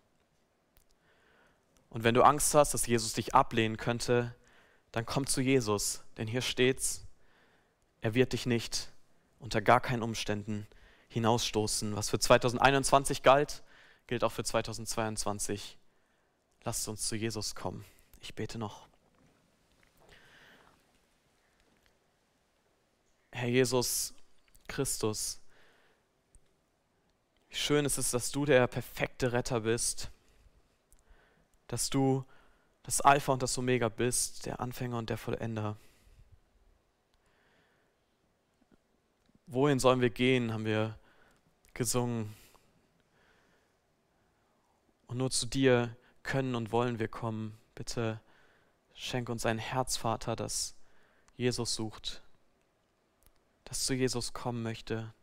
Und 1.91 2.03
wenn 2.03 2.15
du 2.15 2.23
Angst 2.23 2.55
hast, 2.55 2.73
dass 2.73 2.87
Jesus 2.87 3.13
dich 3.13 3.35
ablehnen 3.35 3.77
könnte, 3.77 4.33
dann 4.91 5.05
komm 5.05 5.27
zu 5.27 5.39
Jesus, 5.39 6.01
denn 6.17 6.27
hier 6.27 6.41
steht's, 6.41 7.05
er 8.01 8.15
wird 8.15 8.33
dich 8.33 8.47
nicht 8.47 8.89
unter 9.37 9.61
gar 9.61 9.81
keinen 9.81 10.01
Umständen 10.01 10.65
hinausstoßen. 11.09 11.95
Was 11.95 12.09
für 12.09 12.17
2021 12.17 13.21
galt, 13.21 13.61
gilt 14.07 14.23
auch 14.23 14.31
für 14.31 14.43
2022. 14.43 15.77
Lasst 16.63 16.87
uns 16.87 17.07
zu 17.07 17.15
Jesus 17.15 17.53
kommen. 17.53 17.85
Ich 18.19 18.33
bete 18.33 18.57
noch. 18.57 18.87
Herr 23.35 23.49
Jesus, 23.49 24.13
Christus. 24.65 25.41
Wie 27.49 27.55
schön 27.55 27.83
ist 27.83 27.97
es, 27.97 28.11
dass 28.11 28.31
du 28.31 28.45
der 28.45 28.65
perfekte 28.67 29.33
Retter 29.33 29.59
bist, 29.59 30.09
dass 31.67 31.89
du 31.89 32.23
das 32.83 33.01
Alpha 33.01 33.33
und 33.33 33.43
das 33.43 33.57
Omega 33.57 33.89
bist, 33.89 34.45
der 34.45 34.61
Anfänger 34.61 34.97
und 34.97 35.09
der 35.09 35.17
Vollender. 35.17 35.75
Wohin 39.47 39.79
sollen 39.79 39.99
wir 39.99 40.11
gehen, 40.11 40.53
haben 40.53 40.63
wir 40.63 40.97
gesungen. 41.73 42.33
Und 45.07 45.17
nur 45.17 45.29
zu 45.29 45.45
dir 45.45 45.97
können 46.23 46.55
und 46.55 46.71
wollen 46.71 46.99
wir 46.99 47.09
kommen. 47.09 47.57
Bitte 47.75 48.21
schenk 48.93 49.27
uns 49.27 49.45
ein 49.45 49.57
Herz, 49.57 49.97
Vater, 49.97 50.37
das 50.37 50.73
Jesus 51.35 51.75
sucht, 51.75 52.21
das 53.65 53.85
zu 53.85 53.93
Jesus 53.93 54.33
kommen 54.33 54.63
möchte. 54.63 55.13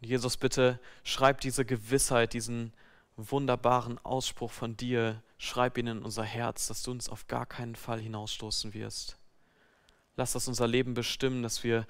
Und 0.00 0.08
Jesus, 0.08 0.36
bitte 0.36 0.80
schreib 1.02 1.40
diese 1.40 1.64
Gewissheit, 1.64 2.32
diesen 2.32 2.72
wunderbaren 3.16 3.98
Ausspruch 4.04 4.52
von 4.52 4.76
dir, 4.76 5.22
schreib 5.38 5.78
ihn 5.78 5.86
in 5.86 6.02
unser 6.02 6.24
Herz, 6.24 6.68
dass 6.68 6.82
du 6.82 6.90
uns 6.90 7.08
auf 7.08 7.26
gar 7.26 7.46
keinen 7.46 7.74
Fall 7.74 8.00
hinausstoßen 8.00 8.74
wirst. 8.74 9.18
Lass 10.16 10.32
das 10.32 10.48
unser 10.48 10.66
Leben 10.66 10.94
bestimmen, 10.94 11.42
dass 11.42 11.64
wir 11.64 11.86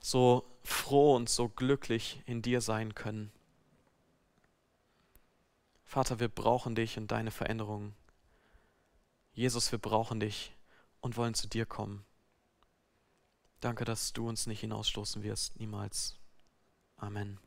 so 0.00 0.46
froh 0.62 1.16
und 1.16 1.28
so 1.28 1.48
glücklich 1.48 2.22
in 2.26 2.42
dir 2.42 2.60
sein 2.60 2.94
können. 2.94 3.32
Vater, 5.84 6.20
wir 6.20 6.28
brauchen 6.28 6.74
dich 6.74 6.98
und 6.98 7.10
deine 7.10 7.30
Veränderungen. 7.30 7.94
Jesus, 9.32 9.72
wir 9.72 9.78
brauchen 9.78 10.20
dich 10.20 10.54
und 11.00 11.16
wollen 11.16 11.34
zu 11.34 11.48
dir 11.48 11.66
kommen. 11.66 12.05
Danke, 13.66 13.84
dass 13.84 14.12
du 14.12 14.28
uns 14.28 14.46
nicht 14.46 14.60
hinausstoßen 14.60 15.24
wirst, 15.24 15.58
niemals. 15.58 16.14
Amen. 16.98 17.40